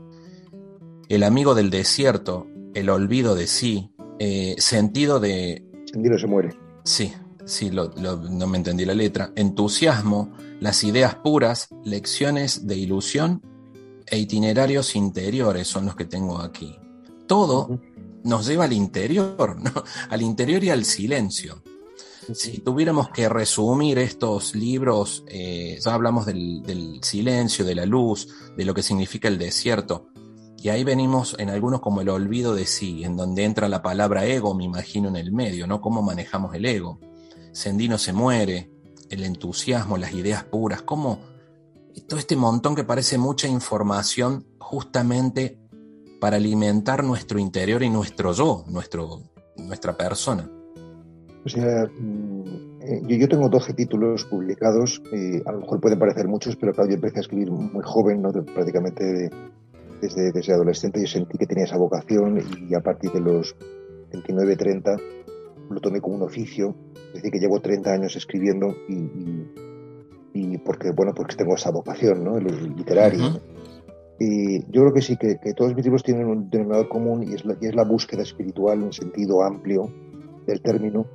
[1.10, 5.66] El Amigo del Desierto, El Olvido de Sí, eh, Sentido de...
[5.86, 6.50] Sentido se muere.
[6.84, 7.14] Sí,
[7.48, 9.32] sí, no me entendí la letra.
[9.36, 13.42] Entusiasmo, Las Ideas Puras, Lecciones de Ilusión
[14.06, 16.78] e Itinerarios Interiores son los que tengo aquí.
[17.26, 17.80] Todo
[18.24, 19.72] nos lleva al interior, ¿no?
[20.10, 21.64] al interior y al silencio.
[22.34, 28.28] Si tuviéramos que resumir estos libros, eh, ya hablamos del, silencio, de la luz,
[28.58, 30.10] de lo que significa el desierto,
[30.58, 34.26] y ahí venimos en algunos como el olvido de sí, en donde entra la palabra
[34.26, 35.80] ego, me imagino, en el medio, ¿no?
[35.80, 37.00] Cómo manejamos el ego.
[37.58, 38.70] Sendino se muere,
[39.10, 41.22] el entusiasmo, las ideas puras, cómo
[42.08, 45.58] todo este montón que parece mucha información justamente
[46.22, 49.24] para alimentar nuestro interior y nuestro yo, nuestro,
[49.56, 50.48] nuestra persona.
[51.44, 56.28] O sea, mm, eh, yo, tengo 12 títulos publicados, y a lo mejor pueden parecer
[56.28, 58.32] muchos, pero claro, yo empecé a escribir muy joven, ¿no?
[58.34, 59.32] prácticamente
[60.00, 62.40] desde, desde adolescente, yo sentí que tenía esa vocación
[62.70, 63.56] y a partir de los
[64.12, 64.98] 29, 30
[65.70, 66.76] lo tomé como un oficio,
[67.08, 68.76] es decir, que llevo 30 años escribiendo
[70.34, 72.40] y, porque, bueno, porque tengo esa vocación ¿no?
[72.40, 73.40] literaria.
[74.20, 77.46] Y yo creo que sí, que, todos mis libros tienen un denominador común y es,
[77.46, 79.92] la, y es la búsqueda espiritual en sentido amplio
[80.46, 81.06] del término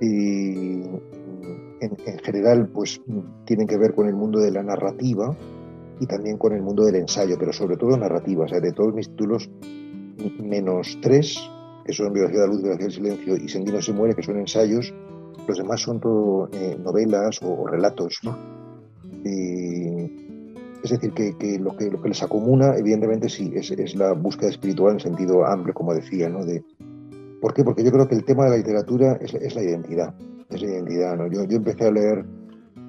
[0.00, 0.82] y
[1.80, 3.00] en, general pues
[3.44, 5.36] tienen que ver con el mundo de la narrativa
[6.00, 8.44] y también con el mundo del ensayo, pero sobre todo narrativa.
[8.44, 9.48] O sea, de todos mis títulos,
[10.42, 11.38] menos tres,
[11.86, 14.38] que son Biología de la Luz, Biología del Silencio y Sendino se muere, que son
[14.38, 14.92] ensayos,
[15.46, 18.20] los demás son todo eh, novelas o, relatos.
[20.82, 24.50] es decir, que, lo que lo que les acomuna, evidentemente, sí, es, es, la búsqueda
[24.50, 26.44] espiritual en sentido amplio, como decía, ¿no?
[26.44, 26.64] de,
[27.40, 27.62] ¿Por qué?
[27.62, 30.14] Porque yo creo que el tema de la literatura es, la identidad.
[30.50, 31.28] Es la identidad, ¿no?
[31.28, 32.24] Yo, yo empecé a leer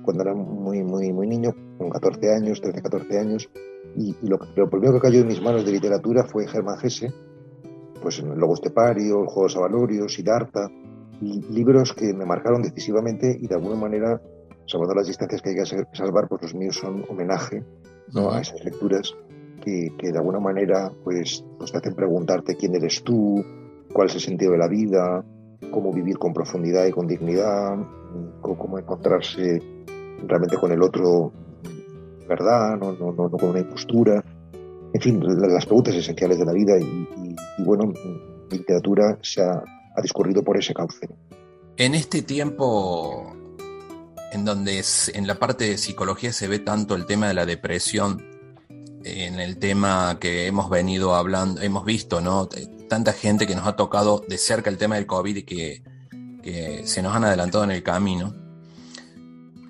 [0.04, 3.50] cuando era muy, muy, muy niño, con 14 años, 13, 14 años,
[3.96, 4.40] y, lo,
[4.70, 7.14] primero que cayó en mis manos de literatura fue Germán Gese,
[8.02, 10.70] pues el Lobo Estepario, El Juego de Avalorios, Siddhartha,
[11.22, 14.22] libros que me marcaron decisivamente y de alguna manera,
[14.66, 17.64] salvando las distancias que hay que salvar, pues los míos son homenaje
[18.14, 18.32] ¿no?
[18.32, 19.16] a esas lecturas
[19.64, 23.44] que, que, de alguna manera pues, pues te hacen preguntarte quién eres tú,
[23.92, 25.24] cuál es el sentido de la vida,
[25.72, 27.78] cómo vivir con profundidad y con dignidad,
[28.42, 29.62] cómo, encontrarse
[30.26, 31.32] realmente con el otro,
[32.28, 32.78] ¿verdad?
[32.78, 34.24] No, no, no, con una impostura.
[34.94, 37.08] En fin, las preguntas esenciales de la vida y,
[37.60, 37.94] bueno,
[38.50, 39.64] la literatura se ha,
[40.02, 41.10] discurrido por ese cauce.
[41.76, 43.36] En este tiempo
[44.32, 44.84] en donde
[45.14, 48.24] en la parte de psicología se ve tanto el tema de la depresión,
[49.04, 52.48] en el tema que hemos venido hablando, hemos visto, ¿no?
[52.88, 55.84] tanta gente que nos ha tocado de cerca el tema del COVID y que,
[56.86, 58.34] se nos han adelantado en el camino.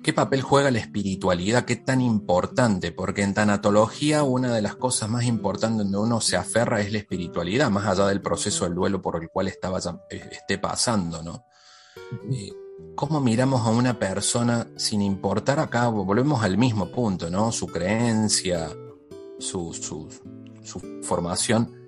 [0.02, 1.64] ¿Qué papel juega la espiritualidad?
[1.64, 2.92] ¿Qué tan importante?
[2.92, 6.98] Porque en tanatología una de las cosas más importantes donde uno se aferra es la
[6.98, 9.80] espiritualidad, más allá del proceso del duelo por el cual estaba,
[10.10, 11.44] esté pasando, ¿no?
[12.32, 12.52] Eh,
[12.94, 15.88] ¿Cómo miramos a una persona sin importar acá?
[15.88, 17.52] Volvemos al mismo punto, ¿no?
[17.52, 18.70] Su creencia,
[19.38, 20.08] su, su,
[20.62, 21.78] su formación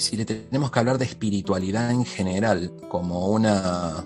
[0.00, 4.04] si le tenemos que hablar de espiritualidad en general como una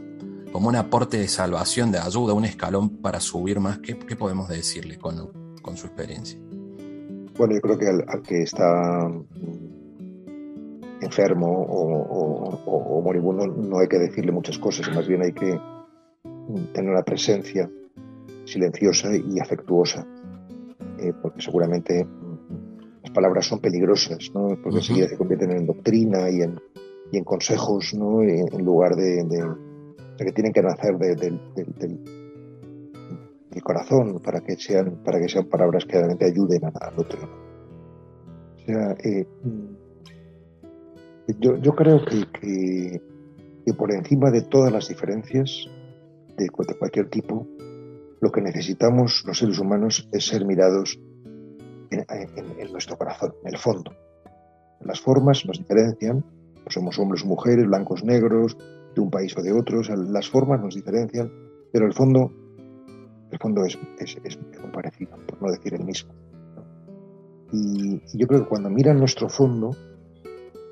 [0.55, 4.99] como un aporte de salvación, de ayuda, un escalón para subir más, ¿qué, podemos decirle
[4.99, 5.17] con,
[5.77, 6.39] su experiencia?
[7.37, 9.11] Bueno, yo creo que al, que está
[11.01, 15.59] enfermo o, moribundo no hay que decirle muchas cosas, más bien hay que
[16.73, 17.69] tener una presencia
[18.45, 20.07] silenciosa y afectuosa,
[21.01, 22.07] eh, porque seguramente
[23.03, 24.57] las palabras son peligrosas, ¿no?
[24.63, 26.61] porque enseguida se convierten en doctrina y en,
[27.11, 28.23] y en consejos, ¿no?
[28.23, 29.25] en, lugar de,
[30.17, 31.41] que tienen que nacer del,
[33.63, 37.19] corazón para que sean, para que sean palabras que realmente ayuden al otro.
[38.57, 39.27] O sea, eh,
[41.39, 42.27] yo, yo, creo que,
[43.65, 45.67] que, por encima de todas las diferencias
[46.37, 47.47] de cualquier tipo,
[48.21, 50.99] lo que necesitamos los seres humanos es ser mirados
[51.91, 53.93] en, nuestro corazón, en el fondo.
[54.81, 56.25] Las formas nos diferencian,
[56.63, 58.57] pues somos hombres o mujeres, blancos, negros,
[58.95, 61.31] de un país o de otro, las formas nos diferencian,
[61.73, 62.31] pero el fondo,
[63.31, 66.13] el fondo es, es, muy parecido, por no decir el mismo.
[67.53, 69.71] Y, yo creo que cuando miran nuestro fondo,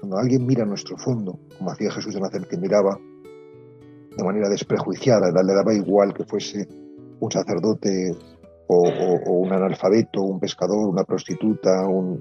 [0.01, 2.99] cuando alguien mira nuestro fondo, como hacía Jesús de Nazaret, que miraba
[4.17, 6.67] de manera desprejuiciada, le daba igual que fuese
[7.21, 8.17] un sacerdote
[8.67, 12.21] o, un analfabeto, un pescador, una prostituta, un,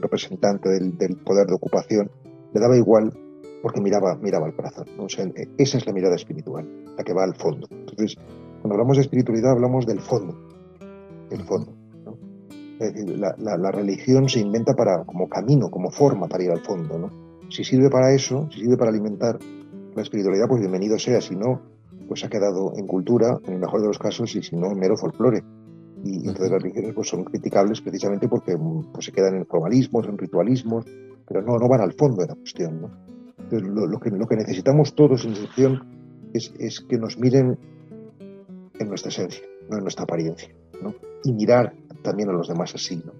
[0.00, 2.10] representante del, poder de ocupación,
[2.52, 3.12] le daba igual
[3.64, 4.84] porque miraba, miraba al corazón.
[5.56, 7.66] esa es la mirada espiritual, la que va al fondo.
[7.70, 8.14] Entonces,
[8.60, 10.36] cuando hablamos de espiritualidad hablamos del fondo,
[11.30, 11.72] el fondo.
[12.78, 17.08] Es decir, la, religión se inventa para, como camino, como forma para ir al fondo.
[17.48, 19.38] Si sirve para eso, si sirve para alimentar
[19.94, 21.22] la espiritualidad, pues bienvenido sea.
[21.22, 21.62] Si no,
[22.06, 24.78] pues ha quedado en cultura, en el mejor de los casos, y si no, en
[24.78, 25.42] mero folclore.
[26.04, 28.58] Y entonces las religiones pues, son criticables precisamente porque
[28.92, 30.84] pues, se quedan en formalismos, en ritualismos,
[31.26, 32.82] pero no, no van al fondo de la cuestión.
[32.82, 33.13] ¿no?
[33.50, 37.58] Lo, que, lo que necesitamos todos en excepción es, es que nos miren
[38.78, 40.48] en nuestra esencia, no en nuestra apariencia,
[40.82, 40.94] ¿no?
[41.24, 43.02] y mirar también a los demás así.
[43.04, 43.12] ¿no?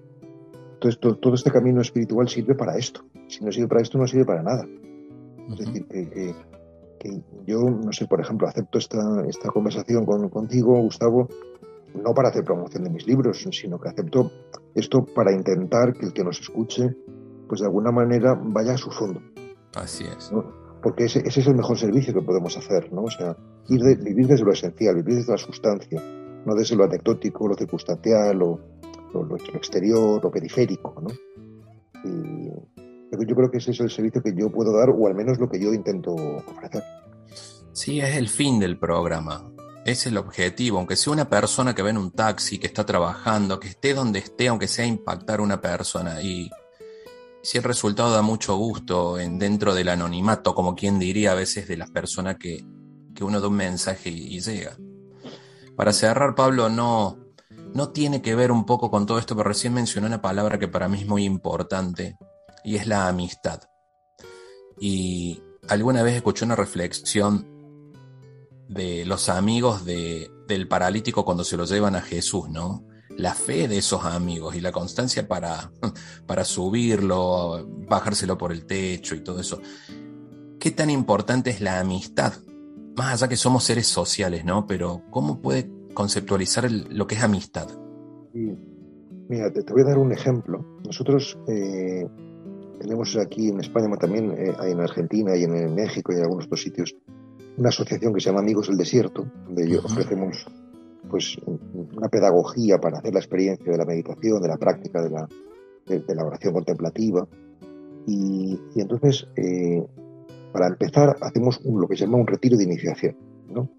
[0.73, 3.01] Entonces, todo, este camino espiritual sirve para esto.
[3.27, 4.67] Si no sirve para esto, no sirve para nada.
[5.49, 6.35] Es decir, que,
[7.45, 11.27] yo, no sé, por ejemplo, acepto esta, esta conversación con, contigo, Gustavo,
[11.93, 14.31] no para hacer promoción de mis libros, sino que acepto
[14.73, 16.95] esto para intentar que el que nos escuche,
[17.47, 19.21] pues de alguna manera vaya a su fondo.
[19.75, 20.31] Así es.
[20.81, 23.03] Porque ese, ese, es el mejor servicio que podemos hacer, ¿no?
[23.03, 23.35] O sea,
[23.69, 26.01] ir vivir desde lo esencial, vivir desde la sustancia,
[26.45, 28.59] no desde lo anecdótico, lo circunstancial, lo,
[29.13, 31.09] lo, exterior, lo periférico, ¿no?
[32.03, 32.45] Y,
[33.27, 35.49] yo creo que ese es el servicio que yo puedo dar, o al menos lo
[35.49, 36.83] que yo intento ofrecer.
[37.71, 39.51] Sí, es el fin del programa.
[39.85, 43.59] Es el objetivo, aunque sea una persona que ve en un taxi, que está trabajando,
[43.59, 46.21] que esté donde esté, aunque sea impactar a una persona.
[46.21, 46.49] Y
[47.45, 51.67] si el resultado da mucho gusto en, dentro del anonimato, como quien diría a veces
[51.67, 52.65] de las personas que,
[53.13, 54.75] que uno da un mensaje y, llega.
[55.75, 57.19] Para cerrar, Pablo, no,
[57.75, 60.67] no tiene que ver un poco con todo esto, pero recién mencionó una palabra que
[60.67, 62.17] para mí es muy importante,
[62.63, 63.61] y es la amistad.
[64.79, 65.39] Y
[65.69, 67.47] alguna vez escuché una reflexión
[68.67, 72.87] de los amigos de, del paralítico cuando se lo llevan a Jesús, ¿no?
[73.17, 75.71] La fe de esos amigos y la constancia para,
[76.25, 79.61] para subirlo, bajárselo por el techo y todo eso.
[80.59, 82.33] ¿Qué tan importante es la amistad?
[82.95, 84.65] Más allá que somos seres sociales, ¿no?
[84.67, 87.67] Pero ¿cómo puede conceptualizar lo que es amistad?
[89.29, 90.63] Mira, te, voy a dar un ejemplo.
[90.85, 92.07] Nosotros eh,
[92.79, 96.61] tenemos aquí en España, también eh, en Argentina y en México y en algunos otros
[96.61, 96.95] sitios,
[97.57, 100.45] una asociación que se llama Amigos del Desierto, donde ofrecemos
[101.09, 105.27] pues una pedagogía para hacer la experiencia de la meditación, de la práctica de la,
[105.85, 107.27] de, la oración contemplativa.
[108.07, 109.85] Y, entonces, eh,
[110.51, 113.15] para empezar, hacemos lo que se llama un retiro de iniciación.
[113.49, 113.69] ¿no?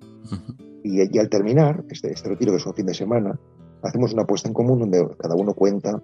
[0.83, 3.39] y, al terminar este, este retiro, que es un fin de semana,
[3.83, 6.03] hacemos una puesta en común donde cada uno cuenta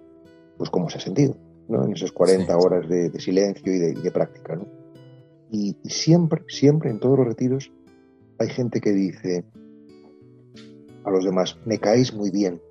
[0.57, 1.35] pues cómo se ha sentido
[1.67, 1.85] ¿no?
[1.85, 4.55] en esas 40 horas de, silencio y de, práctica.
[4.55, 4.65] ¿no?
[5.51, 7.71] Y, siempre, siempre en todos los retiros
[8.39, 9.45] hay gente que dice
[11.05, 12.61] a los demás, me caéis muy bien,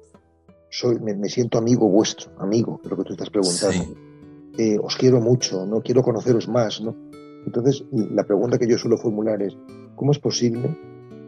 [0.70, 3.94] soy, me, siento amigo vuestro, amigo, lo que tú estás preguntando.
[4.58, 6.94] Eh, os quiero mucho, no quiero conoceros más, ¿no?
[7.46, 9.56] Entonces, la pregunta que yo suelo formular es,
[9.96, 10.76] ¿cómo es posible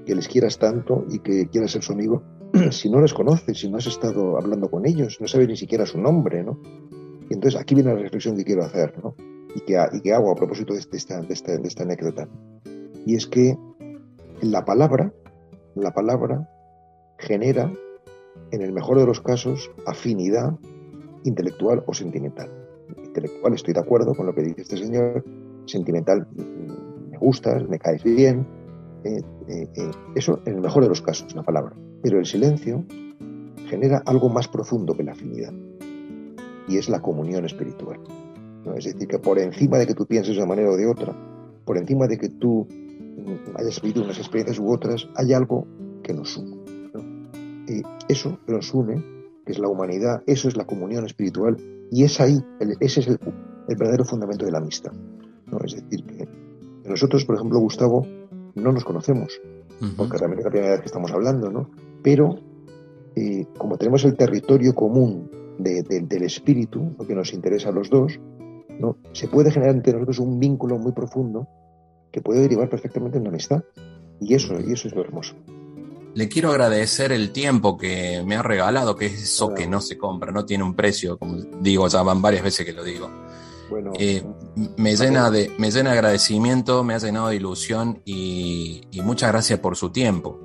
[0.07, 2.23] que les quieras tanto y que quieras ser su amigo
[2.71, 5.87] si no les conoces, si no has estado hablando con ellos, no sabes ni siquiera
[5.87, 6.61] su nombre, ¿no?
[7.29, 9.15] Y entonces aquí viene la reflexión que quiero hacer, ¿no?
[9.55, 12.29] Y que, y que hago a propósito de, esta, de, esta, de esta anécdota.
[13.07, 13.57] Y es que
[14.41, 15.13] la palabra,
[15.75, 16.49] la palabra
[17.19, 17.71] genera,
[18.51, 20.55] en el mejor de los casos, afinidad
[21.25, 22.51] intelectual o sentimental.
[23.05, 25.25] Intelectual, estoy de acuerdo con lo que dice este señor.
[25.67, 28.47] Sentimental, mm, me gustas, me caes bien.
[29.05, 31.75] Eh, eh, eh, eso en el mejor de los casos, la palabra.
[32.03, 32.85] Pero el silencio
[33.69, 35.53] genera algo más profundo que la afinidad
[36.69, 38.01] y es la comunión espiritual.
[38.65, 38.75] ¿no?
[38.75, 41.15] Es decir, que por encima de que tú pienses de una manera o de otra,
[41.65, 42.67] por encima de que tú
[43.57, 45.67] hayas vivido unas experiencias u otras, hay algo
[46.03, 46.64] que nos une.
[47.69, 49.03] Eh, eso nos une,
[49.45, 51.57] que es la humanidad, eso es la comunión espiritual,
[51.91, 52.39] y es ahí,
[52.81, 53.19] ese es el,
[53.69, 54.93] verdadero fundamento de la amistad.
[55.47, 55.59] ¿no?
[55.65, 56.29] Es decir, que,
[56.89, 58.07] nosotros, por ejemplo, Gustavo,
[58.55, 59.41] no nos conocemos,
[59.97, 61.71] porque realmente es la primera vez que estamos hablando, ¿no?
[62.03, 62.39] Pero
[63.17, 68.19] eh, como tenemos el territorio común del espíritu, lo que nos interesa a los dos,
[68.81, 68.97] ¿no?
[69.13, 71.47] se puede generar entre nosotros un vínculo muy profundo
[72.11, 73.63] que puede derivar perfectamente en la amistad.
[74.21, 75.35] Y eso, y eso es lo hermoso.
[76.15, 79.99] Le quiero agradecer el tiempo que me ha regalado, que es eso que no se
[79.99, 83.11] compra, no tiene un precio, como digo, ya van varias veces que lo digo.
[83.69, 84.23] Bueno, eh,
[84.77, 89.59] me, llena de, me llena de agradecimiento, me ha llenado de ilusión y, muchas gracias
[89.59, 90.39] por su tiempo.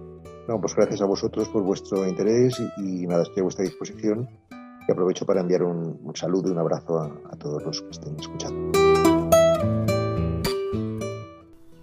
[0.47, 4.27] No, pues gracias a vosotros por vuestro interés y, nada, estoy a vuestra disposición
[4.87, 8.98] y aprovecho para enviar un, saludo y un abrazo a todos los que estén escuchando.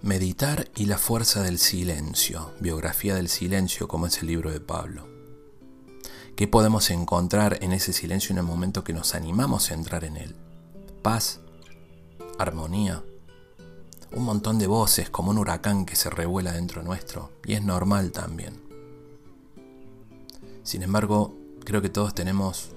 [0.07, 5.05] Meditar y la fuerza del silencio, biografía del silencio como es el libro de Pablo.
[6.37, 10.15] ¿Qué podemos encontrar en ese silencio en el momento que nos animamos a entrar en
[10.15, 10.33] él?
[11.01, 11.41] Paz,
[12.39, 13.03] armonía,
[14.13, 18.13] un montón de voces como un huracán que se revuela dentro nuestro y es normal
[18.13, 18.63] también.
[20.63, 21.35] Sin embargo,
[21.65, 22.69] creo que todos tenemos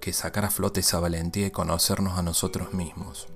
[0.00, 3.28] que sacar a flote esa valentía y conocernos a nosotros mismos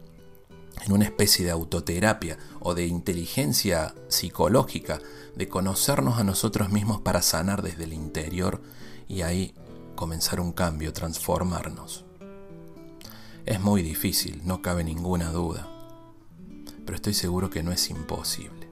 [0.85, 5.01] en una especie de autoterapia o de inteligencia psicológica,
[5.37, 8.62] de conocernos a nosotros mismos para sanar desde el interior
[9.09, 9.55] y ahí
[9.95, 12.05] comenzar un cambio, transformarnos.
[13.47, 15.68] Es muy difícil, no cabe ninguna duda,
[16.85, 18.68] pero estoy seguro que no es imposible.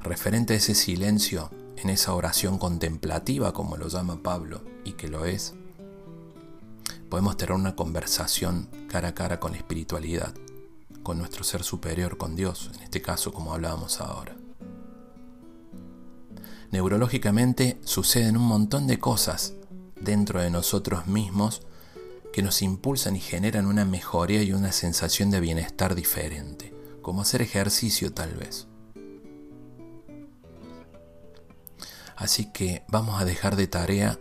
[0.00, 5.24] Referente a ese silencio, en esa oración contemplativa como lo llama Pablo, y que lo
[5.24, 5.54] es,
[7.08, 10.34] podemos tener una conversación cara a cara con la espiritualidad
[11.02, 14.36] con nuestro ser superior, con Dios, en este caso como hablábamos ahora.
[16.70, 19.54] Neurológicamente suceden un montón de cosas
[20.00, 21.62] dentro de nosotros mismos
[22.32, 27.42] que nos impulsan y generan una mejoría y una sensación de bienestar diferente, como hacer
[27.42, 28.68] ejercicio tal vez.
[32.16, 34.18] Así que vamos a dejar de tarea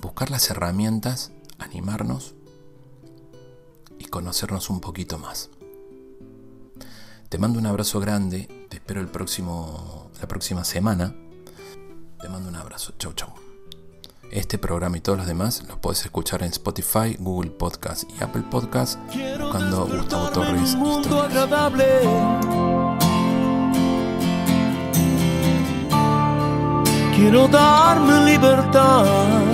[0.00, 2.34] buscar las herramientas, animarnos
[3.98, 5.50] y conocernos un poquito más.
[7.34, 8.46] Te mando un abrazo grande.
[8.68, 11.12] Te espero el próximo, la próxima semana.
[12.20, 12.92] Te mando un abrazo.
[12.96, 13.30] Chau, chau.
[14.30, 18.44] Este programa y todos los demás los puedes escuchar en Spotify, Google Podcast y Apple
[18.48, 19.00] Podcast
[19.40, 20.76] buscando Gustavo Torres.
[27.16, 29.53] Quiero darme libertad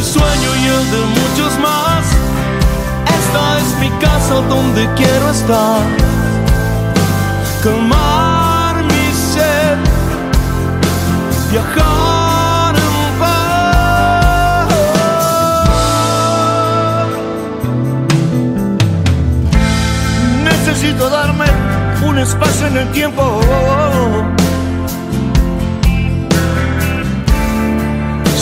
[0.00, 2.04] mi sueño y el de muchos más.
[3.18, 5.82] Esta es mi casa donde quiero estar.
[7.62, 9.78] Calmar mi sed,
[11.50, 12.74] viajar.
[20.44, 21.46] Necesito darme
[22.08, 23.40] un espacio en el tiempo.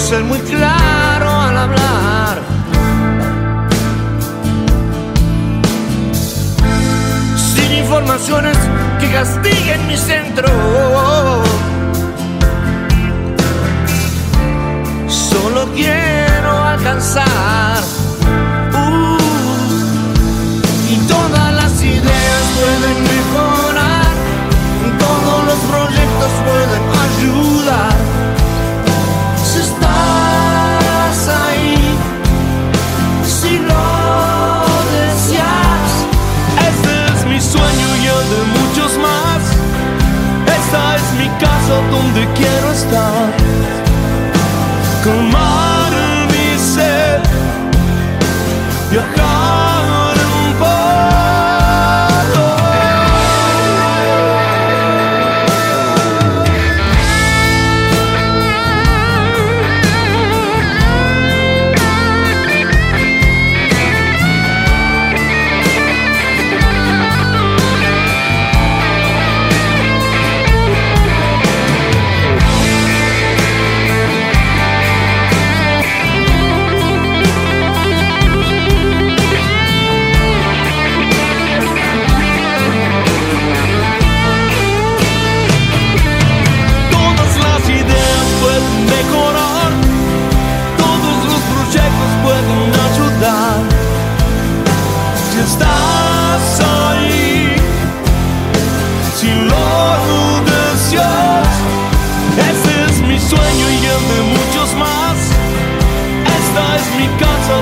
[0.09, 0.98] Ser muy claro
[7.37, 8.57] Sin informaciones
[9.01, 10.49] que castiguen mi centro.
[15.09, 17.83] Solo quiero alcanzar.
[18.73, 19.19] Uh,
[20.93, 24.07] y todas las ideas pueden mejorar.
[24.99, 26.98] Todos los proyectos pueden
[41.69, 43.48] donde quiero estar.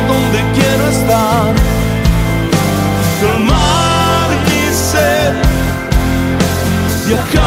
[0.08, 1.54] Donde quiero estar.
[3.20, 5.34] Calmar mi sed,
[7.06, 7.45] viajar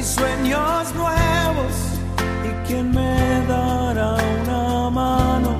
[0.00, 1.74] mis sueños nuevos?
[2.48, 5.50] ¿Y quién me dará una mano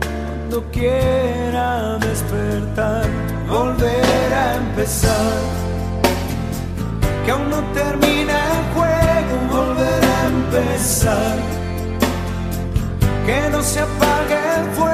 [0.00, 3.04] cuando quiera despertar?
[3.46, 5.38] Volver a empezar.
[7.24, 11.36] Que aún no termina el juego, volver a empezar.
[13.26, 14.93] Que no se apague el fuego,